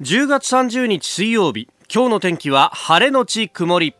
[0.00, 3.94] 10月30日水曜日今日の天気は晴れのち曇り。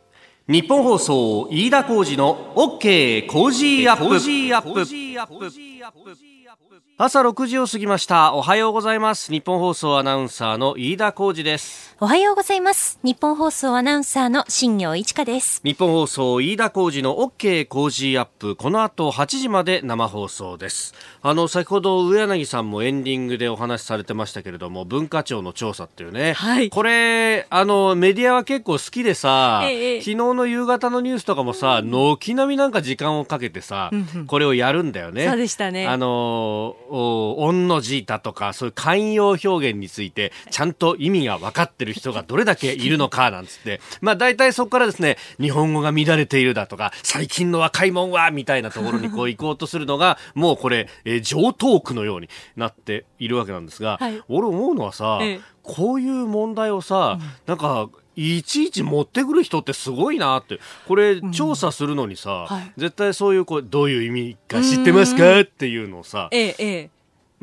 [0.45, 6.34] ニッポン放送飯田浩司の OK Cozy Up。
[6.97, 8.33] 朝6時を過ぎました。
[8.33, 9.29] おはようございます。
[9.29, 11.93] ニッポン放送アナウンサーの飯田浩司です。
[11.99, 12.99] おはようございます。
[13.03, 15.59] ニッポン放送アナウンサーの新行市佳です。
[15.65, 18.55] ニッポン放送飯田浩司の OK Cozy Up。
[18.55, 20.93] この後8時まで生放送です。
[21.21, 35.27] あの先ほど上柳さんもエンディングでお話しされてましたけれども文化庁の調査っていうね、はい、これあのメディアは結構好きでさ、ええ、昨日の夕方のニュースとかもさ軒並みなんか時間をかけてさ、うんうん、これをやるんだよね。
[35.27, 35.87] そうでしたね。
[35.87, 43.81] あのおんの字だとかそういう慣用表現についてちゃんと意味が分かってる人がどれだけいるのかなんつって。
[44.01, 60.59] まあ大体そこからですね日本語が乱れているだとか最近の若いもんはみたいなところにこう行こうとするのが もうこれ、えー、上等句のようになっているわけなんですが、はい、俺思うのはさ、ええ、こういう問題をさ、うん、なんかいちいち持ってくる人ってすごいなって。
[60.87, 62.57] これ調査するのにさ、うん。
[62.57, 65.41] はい、絶対そういうこうどういう意味か知ってますか？
[65.41, 66.89] っていうのをさ、ええ、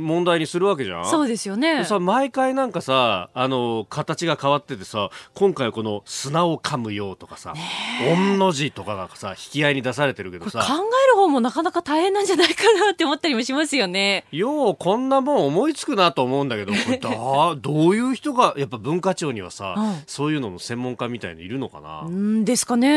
[0.02, 1.04] 問題にするわけじゃん？
[1.06, 1.84] そうですよね。
[1.84, 7.54] さ毎回なんかさあの形が変わっててさ今回この砂を噛むようとかさ
[8.08, 14.24] 「御の字」とかがさ引き合いに出されてるけどさ考える方もなかなか大変なんじゃないかなって思ったりもしますよね。
[14.32, 22.02] ようこんなもん思いつくなと思うんだけどだ どういう人がやっぱ文化庁にはさ、うん、そういうのの専門家みたいにいるのかな？
[22.02, 22.88] うんですかね。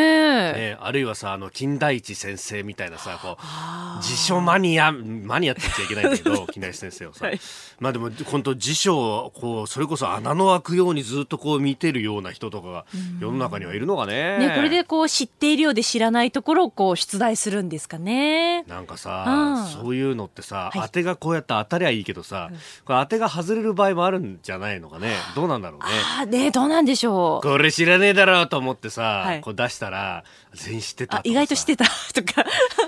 [0.53, 7.39] ねあるいはさあの金田一先生みたいなさこう辞書マニアマニアって言っちゃいけないんだけど 金田一先生をさ、はい、
[7.79, 12.85] まあでも本当辞書をこうそれこそ穴の開くようにずっとこう見てるような人とかが
[13.19, 14.37] 世の中にはいるのがね。
[14.37, 18.63] ねこれでこう知っているようで知らないところをこう出題するんですかね。
[18.63, 25.15] なんかさ、そういうのってさ、はい、当てがこうやって当たりゃいいけどさ、うん、これ当てが外れる場合もあるんじゃないのかね。
[25.35, 25.85] どうなんだろうね。
[26.19, 27.47] あねどうなんでしょう。
[27.47, 30.23] これ知らねえだろうと思ってさ、はい、こう出したら
[30.53, 32.45] 全員知ってた意外と知ってたとか。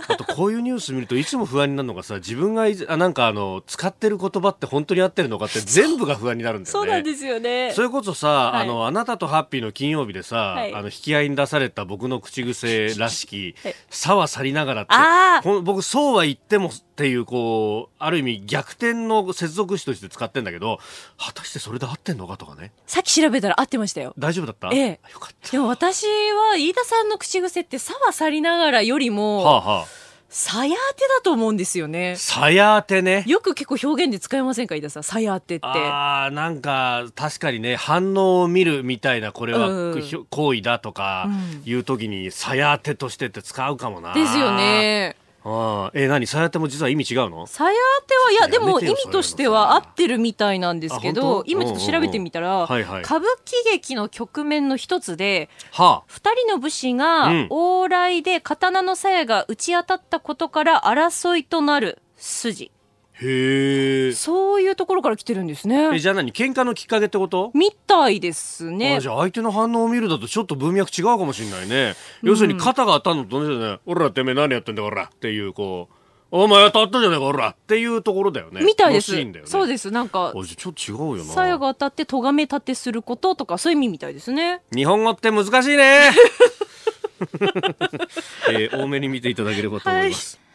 [0.10, 6.80] あとこういうニュース見るといつも不安になるのがさ自分があなんかあの使ってる言葉って本当に合ってるのかって全部が不安になるんだよね。
[6.80, 7.72] そうなんですよね。
[7.74, 13.56] それこそさ、はい、あのあなたとハッピーの金曜日でさ、はい、あの引き合いに出された僕の口癖らしき
[13.90, 14.94] 「さは去りながら」って
[15.62, 20.80] 僕そうは言ってもっていうこうある意味逆転の接続詞として使ってんだけど
[21.18, 22.72] 果たしてそれで合ってんのかとかね。
[22.88, 24.14] さっき調べたら合ってましたよ。
[24.18, 24.70] 大丈夫だった？
[24.74, 25.00] ええ。
[25.14, 25.52] よかった。
[25.52, 29.44] でも私は飯田さんの口癖って「さは去りながら」よりも。
[29.44, 32.16] はあはあさや当てだと思うんですよね。
[32.18, 33.24] さや当てね。
[33.28, 35.04] よく結構表現で使えませんか、井田さん？
[35.04, 35.66] さや当てって。
[35.68, 41.28] ああ、なんか、確かにね、反応を見るみたいな、これは、うん、行為だとか、
[41.66, 44.14] いう時に、さや当てとしてって使うかもな。
[44.14, 45.17] ですよね。
[45.50, 46.28] あえー、何？
[46.28, 47.48] さやても実は意味違うの？
[47.48, 47.72] さや
[48.06, 53.02] てはいやでも意味としては合ってるみたいなんですけど今ちょっと調べてみたら、歌舞
[53.46, 62.72] 伎劇の局面の一つで、はあ、2人の武士が往来で刀の鞘が打ち当たったことから争いとなる筋
[63.20, 64.12] へえ。
[64.14, 65.96] そういうところから来てるんですね。
[65.96, 67.52] え、じゃあ何喧嘩のきっかけってこと？
[67.54, 69.00] みたいですね。
[69.02, 71.96] じゃあ相手の反応を見るだとちょっと文脈違うかもしれないね。
[72.22, 73.80] 要するに肩が当たるのと同じだね。
[73.86, 75.94] 俺らてめえ何やってんだ、俺らっていう、こう。
[76.30, 78.62] お前当たったじゃないか、俺らっていうところだよね。
[78.64, 79.16] みたいです。
[79.16, 79.92] ね、そうです。
[79.92, 80.34] なんか。
[80.34, 81.34] ちょっと違うよな。
[81.34, 84.62] 鞘が当たって咎め立てすることとか、そういう意味みたいですね。
[84.76, 86.12] 日本語って難しいね。
[88.52, 90.38] えー、多めに見ていただければと思います。
[90.38, 90.47] はい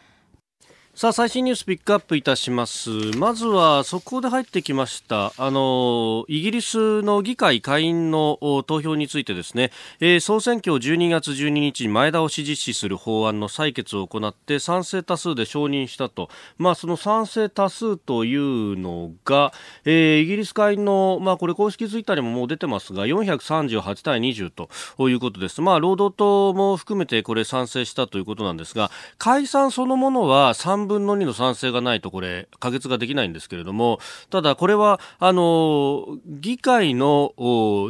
[0.95, 2.91] さあ最新ニュースピックアップいたします。
[3.17, 5.33] まずは速報で入ってきました。
[5.39, 8.37] あのイギリスの議会下院の
[8.67, 16.29] 投票についてですね、えー、総選挙を12月12日に前倒し実施する法案の採決を行って賛成多数で承認したと。
[16.59, 19.51] まあその賛成多数というのが、
[19.85, 25.59] えー、イギリス下院のまあこれ公式ツイッターにももう出てますが438対20ということです。
[25.59, 33.99] まあ労働党も含めてこれ賛成したということなんですが解散そのものは3 3分の2の賛成がないとこれ可決ができないんですけれども
[34.29, 37.33] ただこれはあの議会の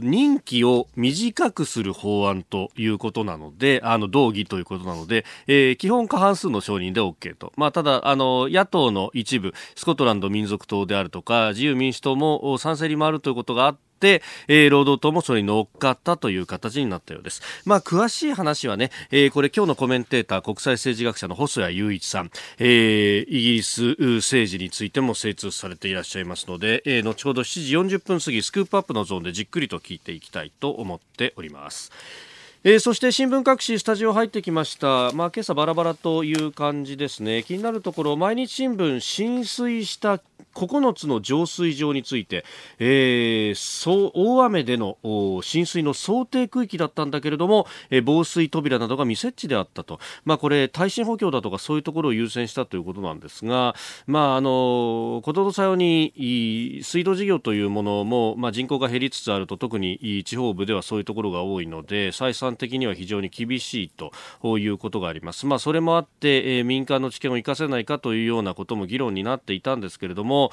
[0.02, 13.92] 任期を短くする法案ということなのであの同議ということなので、えー、基本過半数の承認で OK と、まあ、ただあの野党の一部スコットランド民族党であるとか自由民主党も賛成に回るということがあって、
[14.47, 17.41] えー、労働党もそれに乗っかったという形になったようです。
[17.66, 31.91] まあ、詳しい話はね、えー、これ今日のコメンテーター、国際政治学者の細谷雄一さん、えー、イギリス政治についても精通されていらっしゃいますので、えー、後ほど7時40分過ぎ、スクープアップのゾーンでじっくりと聞いていきたいと思っております。
[32.66, 40.22] えー、そして新聞各紙スタジオ入ってきました、まあ、今朝バラバラという感じですね気になるところ毎日新聞浸水した
[40.53, 42.45] 9つの浄水場について、
[42.79, 44.97] えー、大雨での
[45.41, 53.75] 浸水の想定区域だったんだけれども、えー、防水扉などが未設置であったと、まあ、これ耐震補強だとかそういうところを優先したということなんですが、
[54.07, 65.46] まあ、あのことさように水道事業というものも、まあ、人口が減りつつあると特に地方部ではそういうところが多いので採算的には非常に厳しいということがあります。
[65.46, 70.52] まあ、それもあって、えー、民間の知見を生かせないかというようなことも議論になっていたんですけれども、も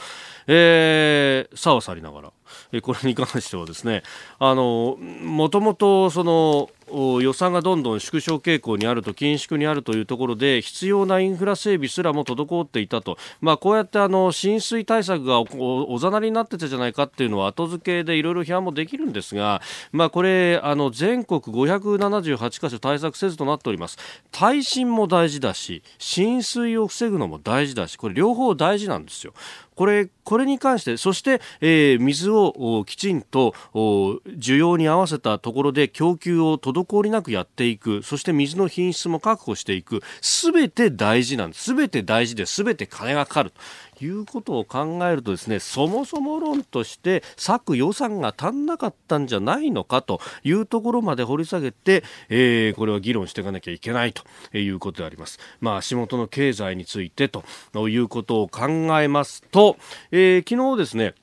[0.53, 2.33] えー、さはさりながら、
[2.73, 4.03] えこれに関してはですね、
[4.41, 19.63] あの、もともとその、予算がどんどん縮小傾向にあると緊縮にあるというところで必要なインフラ整備すらも滞っていたと、まあ、こうやってあの浸水対策がおざなりになってたじゃないかっていうのは後付けでいろいろ批判もできるんですが、
[19.93, 23.97] まあ、これあの全国578カ所対策せずとなっております。
[24.33, 29.33] 耐震も大事だし浸水を防ぐのも大事だしこれ両方大事なんですよ。
[29.81, 38.03] これこれに関してそして、えー、水をきちんと需要に合わせたところで供給を滞りなくやっていく。
[38.03, 40.03] そして水の品質も確保していく。
[40.21, 41.65] すべて大事なんです。
[41.65, 42.63] すべて大事です。
[42.63, 43.55] べて金がかかる
[44.01, 54.23] いうことを考えるとですねそもそも論として割く予算が足んなかったんじゃないのかというところまで掘り下げて、えー、これは議論していかなきゃいけないと
[54.57, 55.39] いうことであります。
[55.61, 57.45] まあ、足元の経済についてと
[57.89, 58.67] いうことを考
[59.01, 59.77] えますと、
[60.11, 61.15] えー、昨日ですね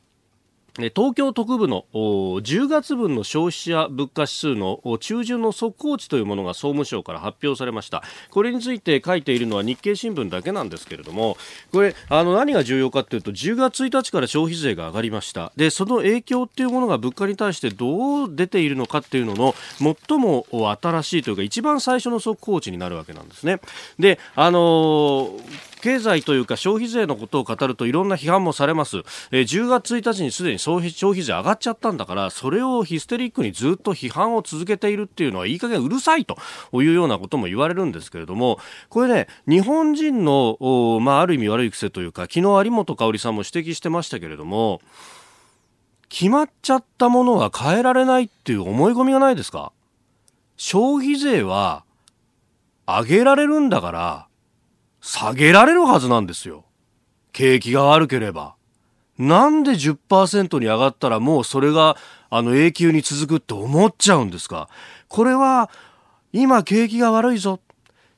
[0.77, 8.03] 東京特部の10月分の消費者物価指数の中旬の速報値というものが総務省から発表されました。
[8.29, 11.37] これについて書いているのは日経新聞だけなんですけれども
[11.71, 15.51] これあの何が重要かというと10月1日から消費税が上がりました。
[15.55, 20.45] でその影響っていうものが物価に対してどう出ているのかっていうのの最も
[20.81, 23.59] 新しいというか一番最初の速報値になるわけなんですね。
[23.97, 28.97] であのー経済というか消費税のことを語るといろんな批判もされます、
[29.31, 36.37] えー、10月1日にすでに消費消費税上がっちゃったんだからそれをヒステリックにずっと批判を続けているっていうのはいい加減うるさいと
[36.73, 38.59] いうようなことも言われるんですけれども
[38.89, 40.57] これね日本人の、
[41.01, 44.81] まあ、ある意味悪い癖というか昨日有本香里さんも指摘してましたけれども
[46.09, 49.73] 決まっちゃったものは変えられないっていう思い込みがないですか？
[50.55, 51.83] 消費税は
[52.87, 54.26] 上げられるんだから
[55.09, 56.65] 下げられるはずなんですよ。
[57.31, 58.55] 景気が悪ければ。
[59.17, 61.95] なんで10%に上がったらもうそれが
[62.29, 64.67] あの永久に続くって思っちゃうんですか？
[65.07, 65.71] これは
[66.33, 67.61] 今景気が悪いぞ。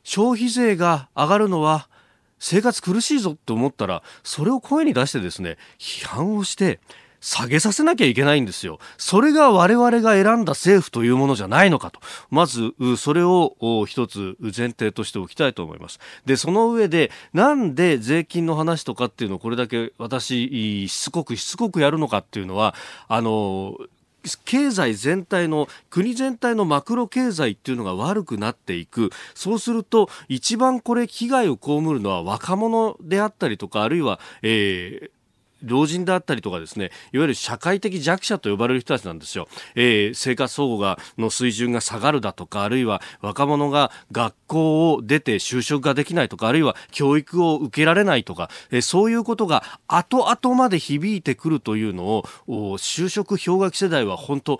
[0.03, 1.89] 消費税が上がるのは
[2.39, 6.79] 生活苦しいぞって思ったらそれを声に出してですね批判をして
[7.21, 8.79] 下げさせなきゃいけないんですよ。
[8.97, 11.99] それが我々が選んだ政府というものじゃないのかと。
[12.29, 15.99] まず、それを一つ前提としておきたいと思います。
[16.25, 22.75] で、その上で、なんで税金の話とかっていうのをこれだけ私、しつこくしつこくやるのかっていうのは、
[23.07, 23.75] あの、
[24.45, 35.18] 経済全体の国全体のマクロ経済っていうのが悪くなっていくそうすると一番これ被害を被るのは若者であったりとかあるいは、えー
[35.63, 52.23] 老人だったりとかですねいわゆる社会的弱者と呼ばれる人たちなんですよ、えー、生活保護がの水準が下がるだとかあるいは若者が学校を出て就職ができないとかあるいは教育を受けられないとか、えー、そういうことが後々まで響いてくるというのを
[52.77, 54.59] 就職氷河期世代は本当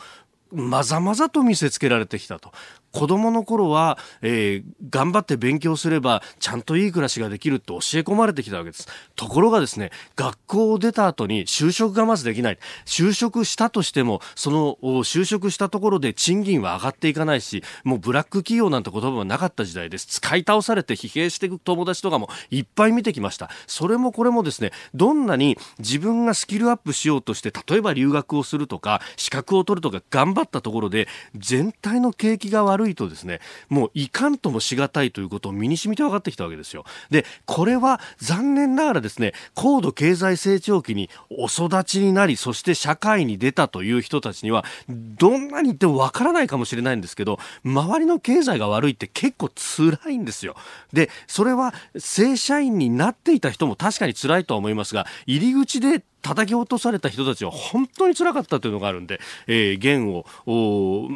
[0.52, 2.52] まざまざと見せつけられてきたと。
[2.92, 8.88] 子供の頃は、えー、頑張って勉強すればちゃんといい暮らしができるって教え込まれてきたわけです。
[9.16, 12.58] ところがですね、学校を出た後に就職がまずできない。
[12.86, 20.08] 就職したとしても、その就職したところで賃金は上がっていかないし、もうブラック企業なんて言葉はなかった時代です。
[20.08, 23.50] 使い倒されて疲弊していく友達とかもいっぱい見てきました。
[23.68, 36.86] それもこれもですね、どんなに自分がスキルアップしようとして、例えば留学をするとか、資格を取るとか頑張ったところで、全体の景気が悪い悪いとですねもういかんともしがたいということを身に染みて分かってきたわけですよ。
[37.10, 50.56] でこれは残念ながらですね高度経済成長期にお育ちになりそして社会に出たという人たちにはどんなに言っても分からないかもしれないんですけど周りの経済が悪いって結構辛いんですよ。
[50.94, 61.10] でそれは正社員になっていた人も確かに辛いとは思いますが入り口で叩き落とされた人たちは本当につらかったというのがあるんで、えー、弦を重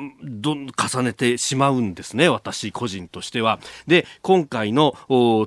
[1.04, 3.60] ねてしまうんですね、私個人としては。
[3.88, 4.96] で、今回の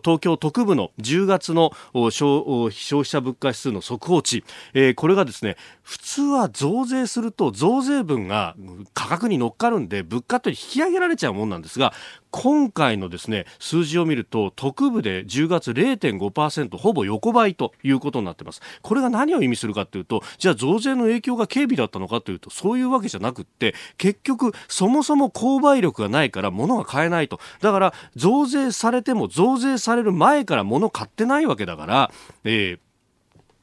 [0.05, 1.73] 東京特部の10月の
[2.11, 4.45] 消費者物価指数の速報値、
[4.75, 8.57] えー、これがですね、普通は増税すると増税分が
[8.93, 11.93] 価格に乗っかるんで物価と引き上げられちゃうもんなんですが、
[12.31, 18.61] 今回のですね数字を見ると特部で10月0.5%ほぼ横ばいということになってます。
[18.83, 27.41] これが何を意味するかというとじゃあ増税の影響が軽微だったのかというとそういうわけじゃなくって結局そもそも購買力がないから物が買えないと。
[27.61, 32.11] だから増税されても増税される前から物買ってないわけだから、
[32.45, 32.86] えー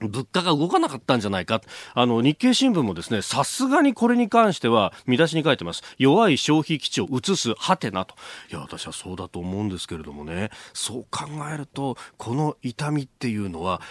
[0.10, 1.62] 物価が動かなかったんじゃないか。
[1.94, 5.84] あの、日経新聞もですね、さすがにこれに関しては、見出しに書いてます。
[5.98, 8.16] 弱い消費基地を移す、はてなと。
[8.50, 13.82] いや、私はそうだと思うんですけれどもね、そう考えると、この痛みっていうのは、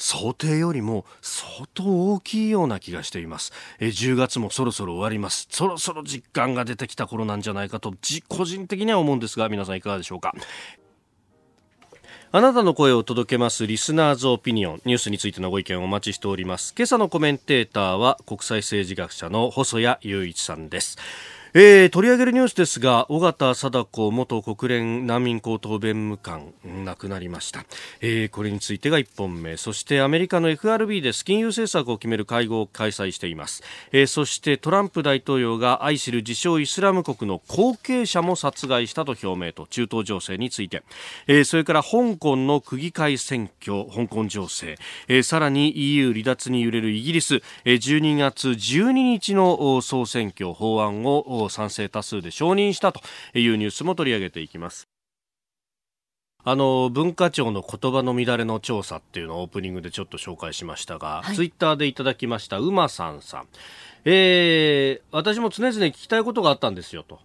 [0.00, 7.92] 想定よりも相当大きいような気がしていますえ10月もそろそろ終わりますそろそろ実感が出てきた頃なんじゃないかと
[8.26, 10.34] 個人的には思うんですが皆さんいかがでしょうか
[12.32, 14.82] あなたの声を届けますリスナーズオピニオン。
[14.84, 16.72] ニュースについてのご意見をお待ちしております。
[16.78, 20.96] 今朝のコメンテーターは国際政治学者の細谷雄一さんです。
[21.52, 26.52] えー、取り上げるニュースですが、尾形貞子元国連難民高等弁務官、
[26.84, 27.64] 亡くなりました、
[28.00, 29.56] えー、これについてが1本目。
[29.56, 33.64] そしてアメリカの FRB で金融政策を決める会合を開催しています。
[33.90, 40.84] えー、そしてトランプ大統領が愛する自称イスラム国の後継者も殺害したと表明と中東情勢について、
[41.26, 44.76] えー、それから香港の区議会選挙、香港情勢、
[45.08, 53.00] えー、さらに EU 離脱に揺れるイギリス、えー、12月12日の総選挙法案を賛成多数で承認したと
[53.34, 54.88] いうニュースも取り上げていきます。
[56.42, 63.46] あの文化庁の言葉の乱れの調査っていうのをオープニングでちょっと紹介しましたが、はい、ツイッターでいただきました馬さんさん、
[64.06, 67.18] えー、私も常々聞きたいことがあったんですよと。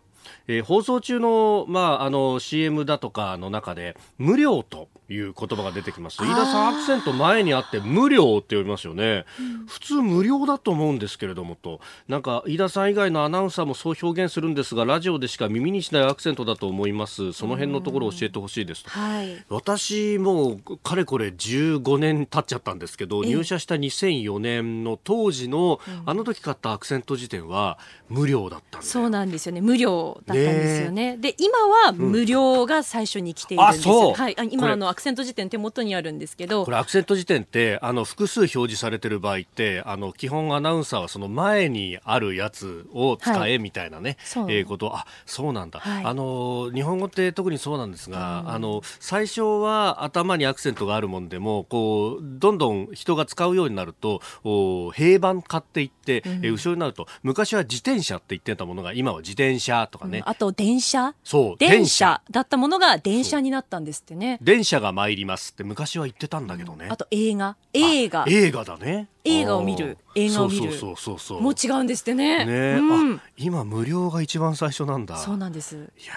[0.47, 11.79] えー、放送中の,、まあ、あの CM だとかの中で無料という言葉が出てきます飯田さんアクセント前にあって無料って読みますよね、うん、普通無料だと思うんですけれどもと。
[12.07, 17.33] なんか飯田さん以外のアナウンサーもそう表現するんですがラジオでしか耳にしないアクセントだと思います。
[17.33, 27.77] その辺のところを教えてほしいですと、はい、私もうかれこれ15年経っちゃったんですけど入社した2004年の当時の、あの時買ったアクセント辞典は
[28.09, 29.61] 無料だったそうなんですよね。
[29.61, 34.11] 無料だったんですよね、ね、で今は無料が最初に来ているんですよ、う。
[34.11, 44.95] ん、はい、今のアクセント辞典手元にあるんですけどこれアクセント辞典ってあの複数表示されてる場合ってあの基本アナウンサーはその前にあるやつを使えみたいなね、はい、えー、こと。
[44.95, 61.13] あそうなんだ、はい、あの日本語って特にそうなんですが、うん、あの最初は頭にアクセントがあるもんでもこうどんどん人が使うようになるとお平板買っていって、うん、え後ろになると昔は自転車って言ってたものが今は自転車とかね、うん、あと電車？
[61.23, 62.21] そう電車。
[62.31, 64.37] だったものが電車になったんですってね。
[64.41, 67.55] 電車が参りますって昔は言ってたんだけどね、あと映画。
[67.73, 68.25] 映画。
[68.27, 69.07] 映画だね。
[69.23, 69.97] 映画を見る。
[70.15, 70.77] 映画を見る。
[70.77, 72.45] そうそうそうもう違うんですってね。
[72.45, 75.17] ね、うん、今無料が一番最初なんだ。
[75.17, 75.75] そうなんです。
[75.75, 76.13] いや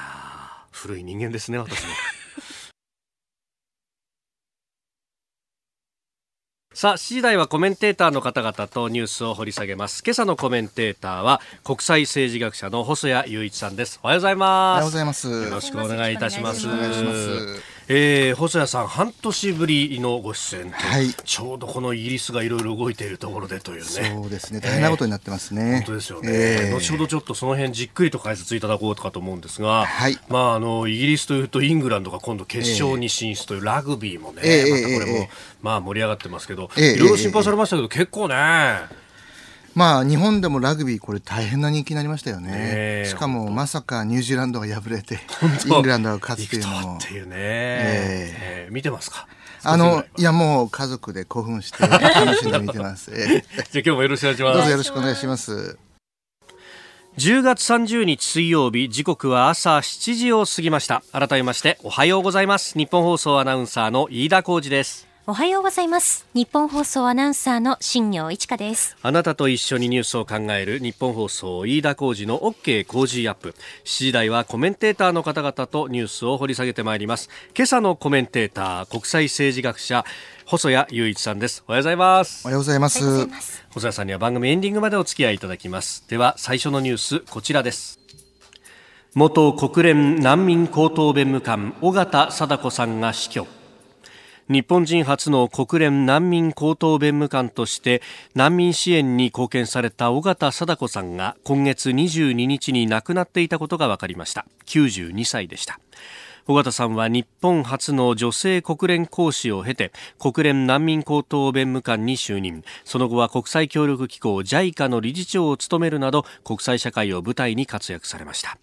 [0.70, 1.88] 古い人間ですね私も。
[6.78, 10.04] さあ、7時台はコメンテーターの方々とニュースを掘り下げます。
[10.06, 13.98] 今朝のコメンテーターは国際政治学者の細谷雄一さんです。
[14.00, 14.76] おはようございます。
[14.76, 15.28] おはようございます。
[15.28, 16.68] よろしくお願いいたします。
[17.90, 23.84] えー、細谷さん半年ぶりのご出演はい、ちょうどこのイギリスがいろいろ動いているところでというね。
[23.84, 24.60] そうですね。
[24.60, 35.28] 大変なことになってますね、えー、本当ですよね、えー、後ほどちょっとその辺じっくりと解説いただこうかと思うんですが、はい、まああのイギリスというとイングランドが今度決勝に進出というラグビーもね、えー、またこれも、
[35.62, 38.34] まあ盛り上がってますけど、いろいろ心配されましたけど、結構ね
[39.78, 43.04] まあ日本でもラグビーこれ大変な人気になりましたよね。
[43.06, 45.20] しかもまさかニュージーランドが敗れて
[45.68, 46.96] イングランドが勝つっていうのも。
[46.96, 49.28] っていうね、えー、見てますか？
[49.62, 53.12] あの、いやもう家族で興奮して楽しんで見てます。
[53.14, 53.42] じゃあ
[53.72, 54.56] 今日もよろしくお願いします。
[54.56, 55.78] どうぞよろしくお願いします。
[57.16, 61.04] 10月30日水曜日時刻は朝7時を過ぎました。
[61.12, 62.76] 改めましておはようございます。
[62.76, 66.26] 日本放送アナウンサーの飯田浩二ですおはようございます。
[66.32, 68.96] 日本放送アナウンサーの新業一華です。
[69.02, 73.54] あなたと一緒にニュースを考える日本放送飯田浩二の OK 工事アップ。
[73.84, 77.28] 7時台はコメンテーターの方々とニュースを掘り下げてまいります。
[77.54, 80.02] 今朝のコメンテーター、国際政治学者、
[80.46, 81.62] 細谷雄一さんです。
[81.68, 82.46] おはようございます。
[82.46, 82.98] おはようございます。
[83.68, 86.08] 細谷さんには番組エンディングまでお付き合いいただきます。
[86.08, 88.00] では、最初のニュース、こちらです。
[89.12, 93.57] 元国連難民高等弁務官、尾形貞子さんが死去。
[94.48, 98.00] 日本人初の国連難民高等弁務官として
[98.34, 104.46] 難民支援に貢献された尾形貞子さんが今月22日に亡くなっていたことが分かりました。
[104.64, 105.78] 92歳でした。
[106.46, 112.64] 尾形さんは日本初の女性国連公使を経て国連難民高等弁務官に就任。
[112.84, 118.56] その後は国際協力機構 JICA の理事長を務めるなど国際社会を舞台に活躍されました。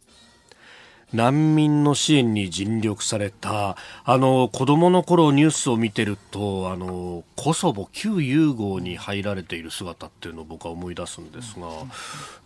[1.16, 3.78] 難民の支援に尽力された。
[4.04, 11.70] あの子供の頃ニュースを見てるとあのコソボ旧ユーゴに入られている姿っていうのを僕は思い出すんですが、あ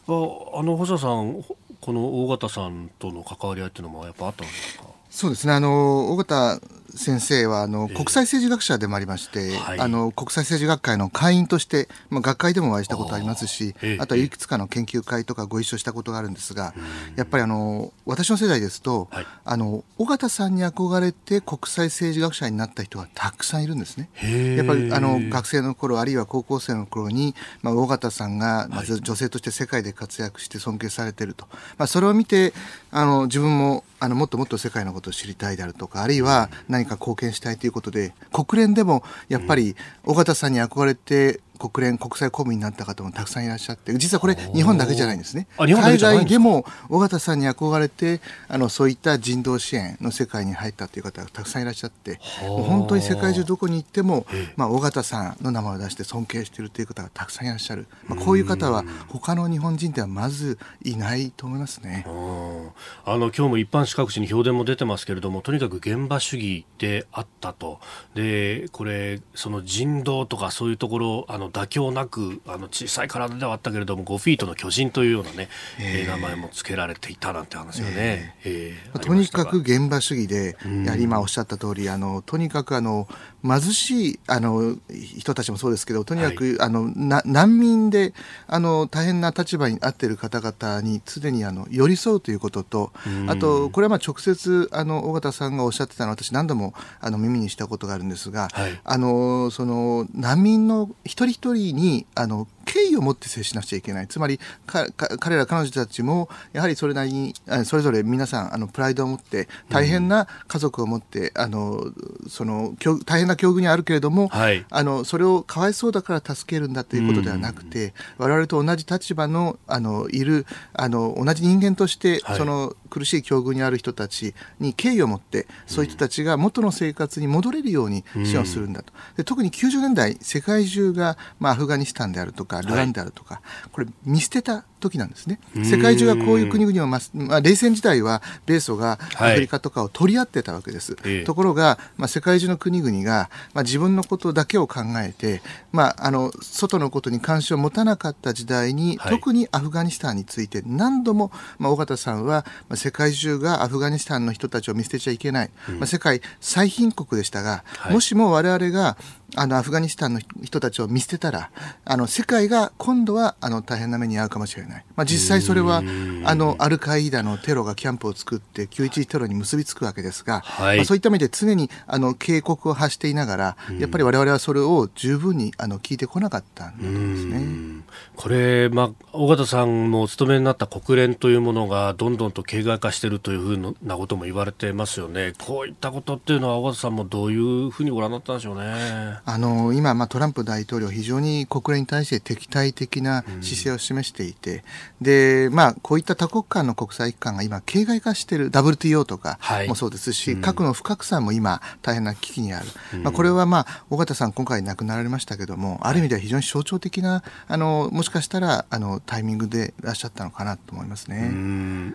[0.08, 1.44] の細田さん
[1.82, 4.84] この大型さんとの関わり合いっていうのもやっぱあったんですか？
[5.10, 5.54] そうですね。
[5.54, 6.60] あの大型
[6.96, 16.74] 先生はあの国際政治学者でもありまして、えーはい、あの国際政治学会の会員として、まあ、学会でもお会いしたことありますしあえー、あとはいくつかの研究会とかご一緒したことがあるんですが、
[17.16, 24.10] やっぱりあの私の世代ですと、はい、あの尾形さんに憧れて国際政治学者になった人がたくさんいるんですね。
[24.58, 32.54] やっぱりあの学生の頃あるいは高校生の頃に、まあ、尾形さんがまず女性として世界で活躍して尊敬されていると、まあ、それを見て
[32.92, 45.48] あの自分もあのもっともっと世界のことを知りたいであるとかあるいは何何か貢献したいということで国連でもやっぱり尾形さんに憧れて国連国際公務員になった方もたくさんいらっしゃって実はこれ日本だけじゃないんですね。
[45.58, 54.26] 海外でも尾形さんに憧れてあのそういった人道支援の世界に入ったという方がたくさんいらっしゃって本当に世界中どこに行っても、
[54.56, 62.06] まあ、尾形さんの名前を出して尊敬しているという方がたくさんいらっしゃる、まあ、こういう方は他の日本人ではまずいないと思いますね。
[62.06, 67.80] あの今日も一般紙各地に評伝も出てますけれどもとにかく現場主義であったと。
[68.16, 83.08] でこれその人道とかそういうところあの妥協なくあの小さい体ではあったけれども5フィートの巨人というようなね、えー、名前も付けられていたなんて話がね、えー、えー、とにかく現場主義で、やはり今おっしゃった通りありとにかくあの
[83.44, 88.14] 貧しいあの人たちもそうですけどとにかく、はい、あのな難民で
[88.48, 92.92] あの大変な立場にあっている方々に常にあの寄り添うということと
[93.28, 104.08] あとこれはまあ直接あの尾形さんがおっしゃってたのは私何度もあの耳にしたことがあるんですが、はい、あのその難民の一人一人にあの敬意を持って接しなくちゃいけない。
[104.08, 107.34] つまり彼ら彼女たちもやはりそれなりに
[107.66, 111.84] それぞれ皆さんあのプライドを持って大変な家族を持って、うん、あの
[112.28, 135.40] その大変な境遇にあるけれども、はい、あのそれをかわいそうだから助けるんだということではなくて、うん、我々と同じ立場のあのいるあの同じ人間として、はい、その苦しい境遇にある人たちに敬意を持ってそういう人たちが元の生活に戻れるように支援をするんだと、で特に90年代世界中が、まあ、アフガニスタンであるとかルワンであるとか、はい、これ見捨てた時なんですね。
[135.64, 140.98] 世界中がこういう国々をま、まあ、冷戦時代は米ソがアフリカとかを取り合ってたわけです。
[141.02, 158.98] はい、ところが、まあ、世界中の国々が、まあ、自分のことだけを考えて、まあ、あの外のことに関心を持たなかった時代に、はい、特にアフガニスタンについて何度も、まあ、尾形さんは、まあ、世界中がアフガニスタンの人たちを見捨てちゃいけない、うん、まあ、世界最貧国でしたが、はい、もしも我々が
[159.36, 161.52] あのアフガニスタンの人たちを見捨てたら
[161.86, 165.82] あの世界が今度はあの大変な目に遭うかもしれない、まあ、実際それは
[166.24, 177.80] あのアルカイダのテロがキャンプを作って911テロに結びつくわけですが、はい、まあ、そういった意味で常にあの警告を発していながらやっぱり我々はそれを十分にあの聞いてこなかったんだと思いますね。
[178.16, 185.34] これ、まあ、尾形さんもお勤めになった国連というものがどんどんと形骸化しているというふうなことも言われてますよね。
[185.40, 189.20] こういったことっていうのは尾形さんもどういうふうにご覧になったんでしょうね。
[189.26, 194.59] あの今、まあ、トランプ大統領、非常に国連に対して敵対的な姿勢を示していて、
[195.00, 211.32] うん、でまあ、こういった多国間の国際機関が今、形骸化している WTO とかもそうですし、はい、核の不拡散も今、大変な危機にある、うん、まあ、これは、まあ、尾形さん、今回亡くなられましたけども、ある意味では非常に象徴的な、あのもしかしたらあのタイミングでいらっしゃったのかなと思いますね。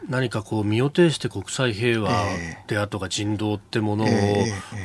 [0.09, 2.11] 何かこう身を挺して国際平和
[2.66, 4.09] であとか人道ってものを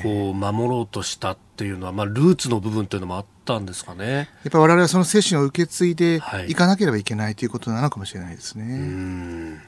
[0.04, 4.14] こう守ろうとしたっていうのは、まあ、ルーツの部分というのもあったんですかね。
[4.14, 9.60] やっぱ我々はその精神を受け継いでいかなければいけないということなのかもしれないですね。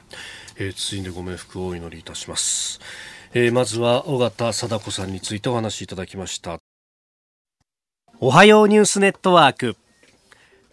[0.57, 2.79] えー、続いてご冥福をお祈りいたします。
[3.33, 6.59] えー、まずは尾形貞子さんについてお話しいただきました。
[8.19, 9.75] おはようニュースネットワーク。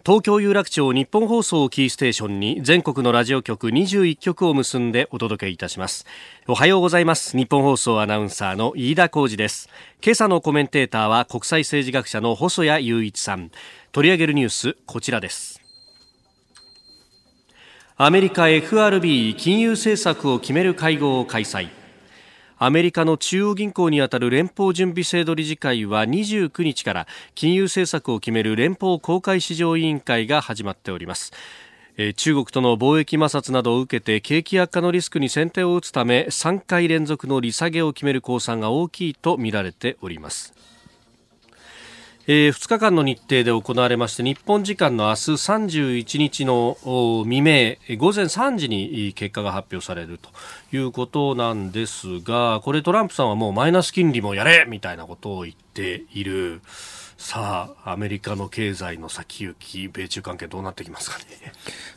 [0.05, 6.05] 東京有楽町日本放送キーステーションに全国のラジオ局21局を結んでお届けいたします。
[6.47, 7.35] おはようございます。
[7.35, 9.67] 日本放送アナウンサーの飯田浩二です。
[10.01, 13.51] 今朝のコメンテーターは国際政治学者の細谷雄一さん。
[13.91, 15.59] 取り上げるニュースこちらです。
[17.97, 21.78] アメリカ FRB 金融政策を決める会合を開催。
[22.61, 31.31] アメリカの中央銀行にあたる連邦準備制度理事会は29日から金融政策を決める連邦公開市場委員会が始まっております。
[32.17, 40.53] 中国との貿易摩擦などを受けて景気悪化のリスクに先手を打つため3回連続の利下げを決める公算が大きいとみられております。
[42.27, 46.77] えー、2日間の日程で行われまして日本時間の明日31日の
[47.23, 50.29] 未明午前3時に結果が発表されると
[50.75, 56.61] いうことなんですがこれトランプさんはもうマイナス金利もやれみたいなことを言っている。
[57.19, 61.25] さあ、アメリカの経済の先行き、米中関係どうなってきますかね。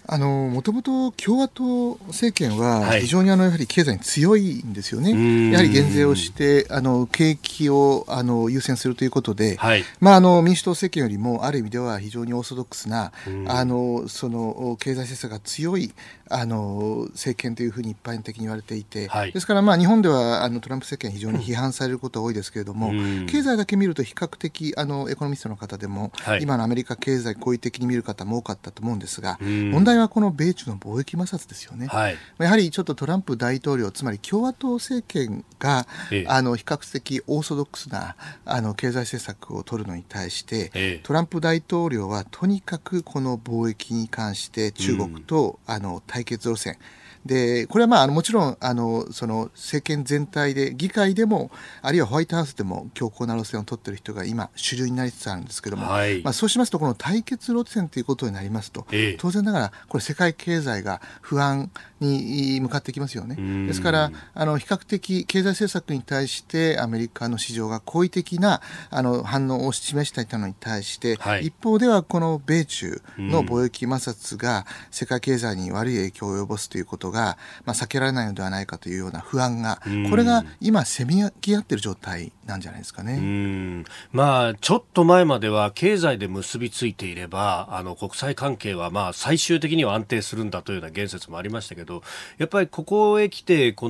[0.04, 5.52] あの、もともと共和党政権は非常にあの、やはり経済に強いんですよね。
[5.52, 13.12] やはり減税をして、あの、景気をあの優先するということで、はい、まあ、あの、民主党政権よりも、ある意味では非常にオーソドックスな、
[13.46, 15.94] あの、その、経済政策が強い、
[16.32, 46.78] あの政権というふうに一般的に言われていて、はい、ですから、まあ、日本ではあのトランプ政権、非常に批判されることが多いですけれども、うん、経済だけ見ると比較的あのエコノミストの方でも、はい、今のアメリカ経済、好意的に見る方も多かったと思うんですが、うん、問題はこの米中の貿易摩擦ですよね、はい、やはりちょっとトランプ大統領、つまり共和党政権が、ええ、あの比較的オーソドックスなあの経済政策を取るのに対して、え、トランプ大統領はとにかくこの貿易に関して中国と、うん、あの対決路線、
[47.24, 61.70] でこれはまあもちろんあのその政権全体で議会でもあるいはホワイトハウスでも強硬な路線を取っている人が今主流になりつつあるんですけども、はい、まあ、そうしますとこの対決路線ということになりますと、ええ、当然ながらこれ世界経済が不安
[62.02, 63.66] に向かってきますよね。
[63.66, 68.60] ですからあの比較的経済政策に対してアメリカの市場が好意的な
[68.90, 83.84] あの反応を示していたのに対して、はい、一方ではこの米中の貿易摩擦が世界経済に悪い影響を及ぼすということが、まあ、避けられないのではないかというような不安が、これが今、せめぎ合っている状態なんじゃないですかね。
[84.12, 91.91] まあ、ちょっと前までは経済で結びついていれば、あの国際関係はまあ最終的には安定するんだというような言説もありましたけど、
[92.38, 93.88] やっぱりここへ来て、こ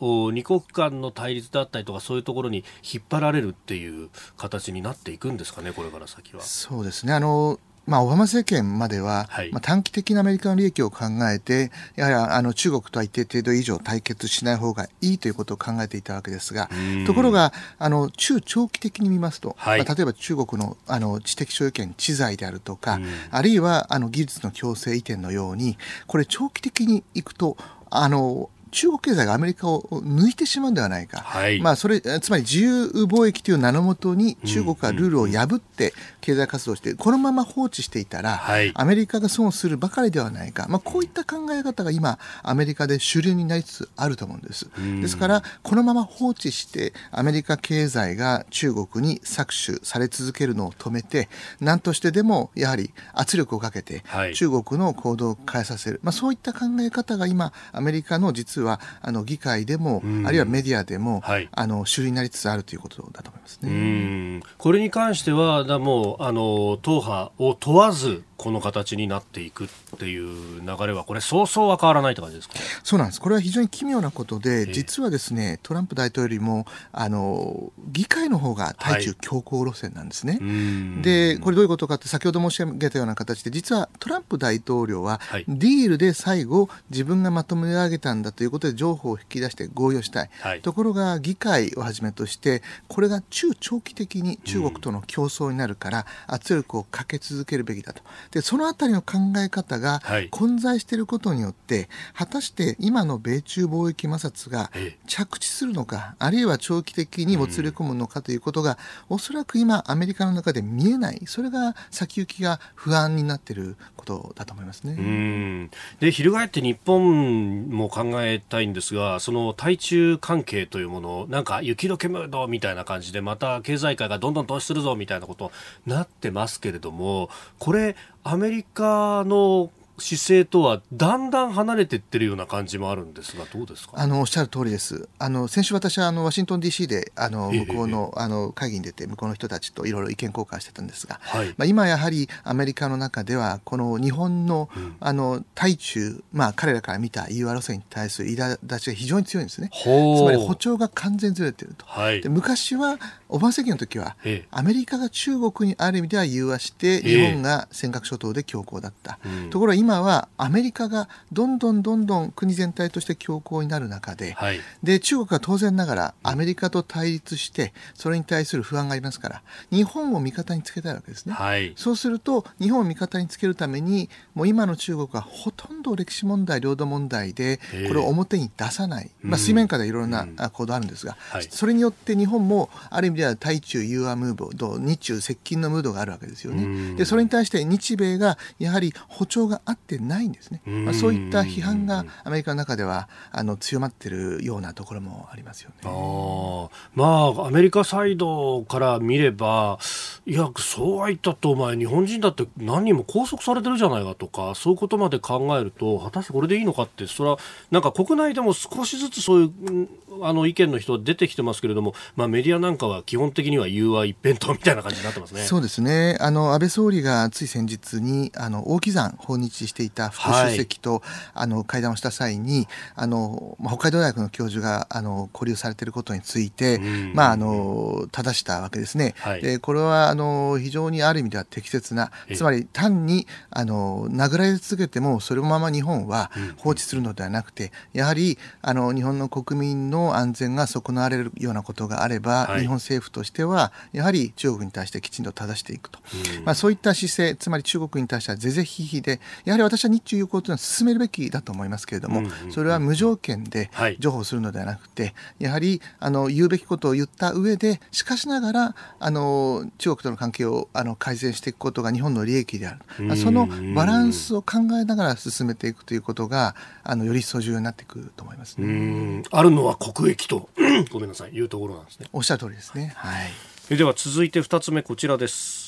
[0.00, 6.42] の二国間の対立だったりとか、そういうところに引っ張られるっていう形になっていくんですかね、これから先は。
[6.42, 16.70] そうですねあのまあ、オバマ政権までは、はい、まあ、短期的なアメリカの利益を考えて、やはりあの中国とは一定程度以上対決しない方がいいということを考えていたわけですが、
[17.06, 22.98] ところが、あの中長期的に見ますと、はい、まあ、例えば中国のあの知的所有権、知財であるとか、
[23.30, 27.56] あるいはあの技術の強制移転のように、これ長期的にいくと、
[27.90, 44.66] あの中国経済がアメリカを抜いてしまうんではないか、はい、まあ、それつまり自由貿易という名のもとに中国がルールを破って経済活動して、このまま放置していたら、はい、アメリカが損するばかりではないか、まあ、こういった考え方が今、アメリカで主流になりつつあると思うんです。
[45.00, 51.28] ですから、このまま放置して、アメリカ経済が中国に搾取され続けるのを止めて、
[51.60, 54.02] 何としてでもやはり圧力をかけて、
[54.34, 64.40] 中国の行動を変えさせる、まあ、そういった考え方が今、アメリカの実はあの議会でも、あるいはメディアでも、はい、あの主流になりつつあるということだと思いますね。
[64.58, 69.68] これに関してはだもうあの党派を問わずこの形になっていくっ
[69.98, 73.20] ていう流れはこれそうそうは変わらないって感じですかそうなんです。
[73.20, 104.70] これは非常に奇妙なことで実はですねトランプ大統領よりもあの議会の方が対中強硬路線なんですね、はい、でこれどういうことかって先ほど申し上げたような形で実はトランプ大統領はディールで最後自分がまとめ上げたんだということで情報を引き出して合意をしたい、はい、ところが議会をはじめとしてこれが中長期的に中国との競争になるから圧力をかけ続けるべきだとでそのあたりの考え方が混在していることによって、はい、果たして今の米中貿易摩擦が
[105.06, 114.94] 着地するのか、あるいは長期的にもつれ込むのかということが、うん、おそらく今、アメリカの中で見えない、それが先行きが不安になっていることだと思いますね。
[114.98, 115.70] うん。
[116.00, 125.52] で翻って日本も考えたいんですが、その対中関係というもの、なんか雪解けムードみたいな感じで、また経済界がどんどん投資するぞみたいなこと
[125.86, 133.94] になってますけれども、これ、アメリカの姿勢とはだんだん離れていってるような感じもあるんですが、どうですか？
[133.96, 135.08] あのおっしゃる通りです。
[135.18, 149.70] あの先週、私はあのワシントン DC であの向こうのあの会議に出て、向こうの人たちといろいろ意見交換してたんですが、はい、まあ、今やはりアメリカの中では、この日本のうん、あの対中、まあ、彼らから見た EU 争いに対する苛立ちが非常に強いんですね。
[149.72, 151.86] つまり歩調が完全ずれてると。
[151.86, 154.16] はい、で昔はオバマ政権の時は、
[154.50, 159.18] アメリカが中国にある意味では融和して、日本が尖閣諸島で強硬だった。
[159.50, 186.94] ところが今はアメリカがどんどんどんどん国全体として強硬になる中ではい、で中国は当然ながらアメリカと対立してそれに対する不安がありますから日本を味方につけたいわけですね、はい、そうすると日本を味方につけるためにもう今の中国はほとんど歴史問題領土問題でこれを表に出さない、まあ、水面下でいろんな行動あるんですが、はい、それによって日本もある意味では対中融和ムード日中接近のムードがあるわけですよね。
[186.96, 190.62] でそれに対して日米がやはり歩調が合ってないんですね。
[190.64, 195.76] まあ、そういった批判がアメリカの中ではあの強まっているようなところもありますよね。
[195.84, 199.78] あまあアメリカサイドから見れば
[200.26, 207.38] いやそうは言ったってお前日本人だって何人も拘束されてるじゃないかとかそういうことまで考えると果たしてこれでいいのかってそれは
[207.70, 209.88] なんか国内でも少しずつそういう
[210.22, 215.42] あの意見の人出てきてますけれども、まあ、メディアなんかは基本的には融和一辺倒みたいな感じになってますね。
[215.42, 221.00] そうですねあの安倍総理がつい先日にあの大木山訪日していた副主席と、はい、
[221.34, 226.80] あの会談をした際にあの、まあ、北海道大学の教授があの交流されていることについて、
[227.14, 229.14] まあ、あの正したわけですね。
[229.18, 245.98] はい、でこれはあの非常にある意味では適切なつまり単にあの殴られ続けてもそのまま日本は放置するのではなくてやはりあの日本の国民の安全が損なわれるようなことがあれば、はい、日本政府としてはやはり中国に対してきちんと正していくと、
[246.44, 270.48] まあ、そういった姿勢つまり中国に対しては是々非々でやはり私は日中友好というのは進めるべきだと思いますけれども、それは無条件で譲歩するのではなくて、やはりあの言うべきことを言った上でしかしながらあの中国との関係をあの改善していくことが日本の利益である、そのバランスを考えながら進めていくということがあのより一層重要になってくると思います、ね、あるのは国益と
[270.90, 272.06] ごめんなさいいうところなんですね。
[272.12, 272.92] おっしゃる通りですね。
[272.96, 273.76] はい。
[273.76, 275.63] では続いて2つ目こちらです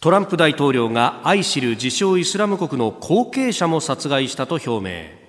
[0.00, 5.26] トランプ大統領がアイシル自称イスラム国の後継者も殺害したと表明。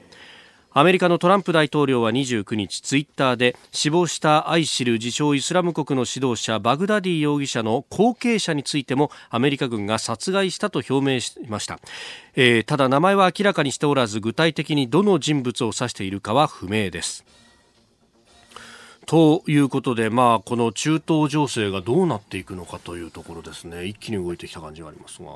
[0.74, 11.80] アメリカのトランプ大統領は29日ツイッターで死亡したアイシル自称イスラム国の指導者バグダディ容疑者の後継者についてもアメリカ軍が殺害したと表明しました、
[12.36, 17.26] えー、ただ名前は明らかにしておらず具体的にどの人物を指しているかは不明です。
[19.08, 25.30] ということで、まあ、この中東情勢がどうなっていくのかというところですね一気に動いてきた感じがありますが。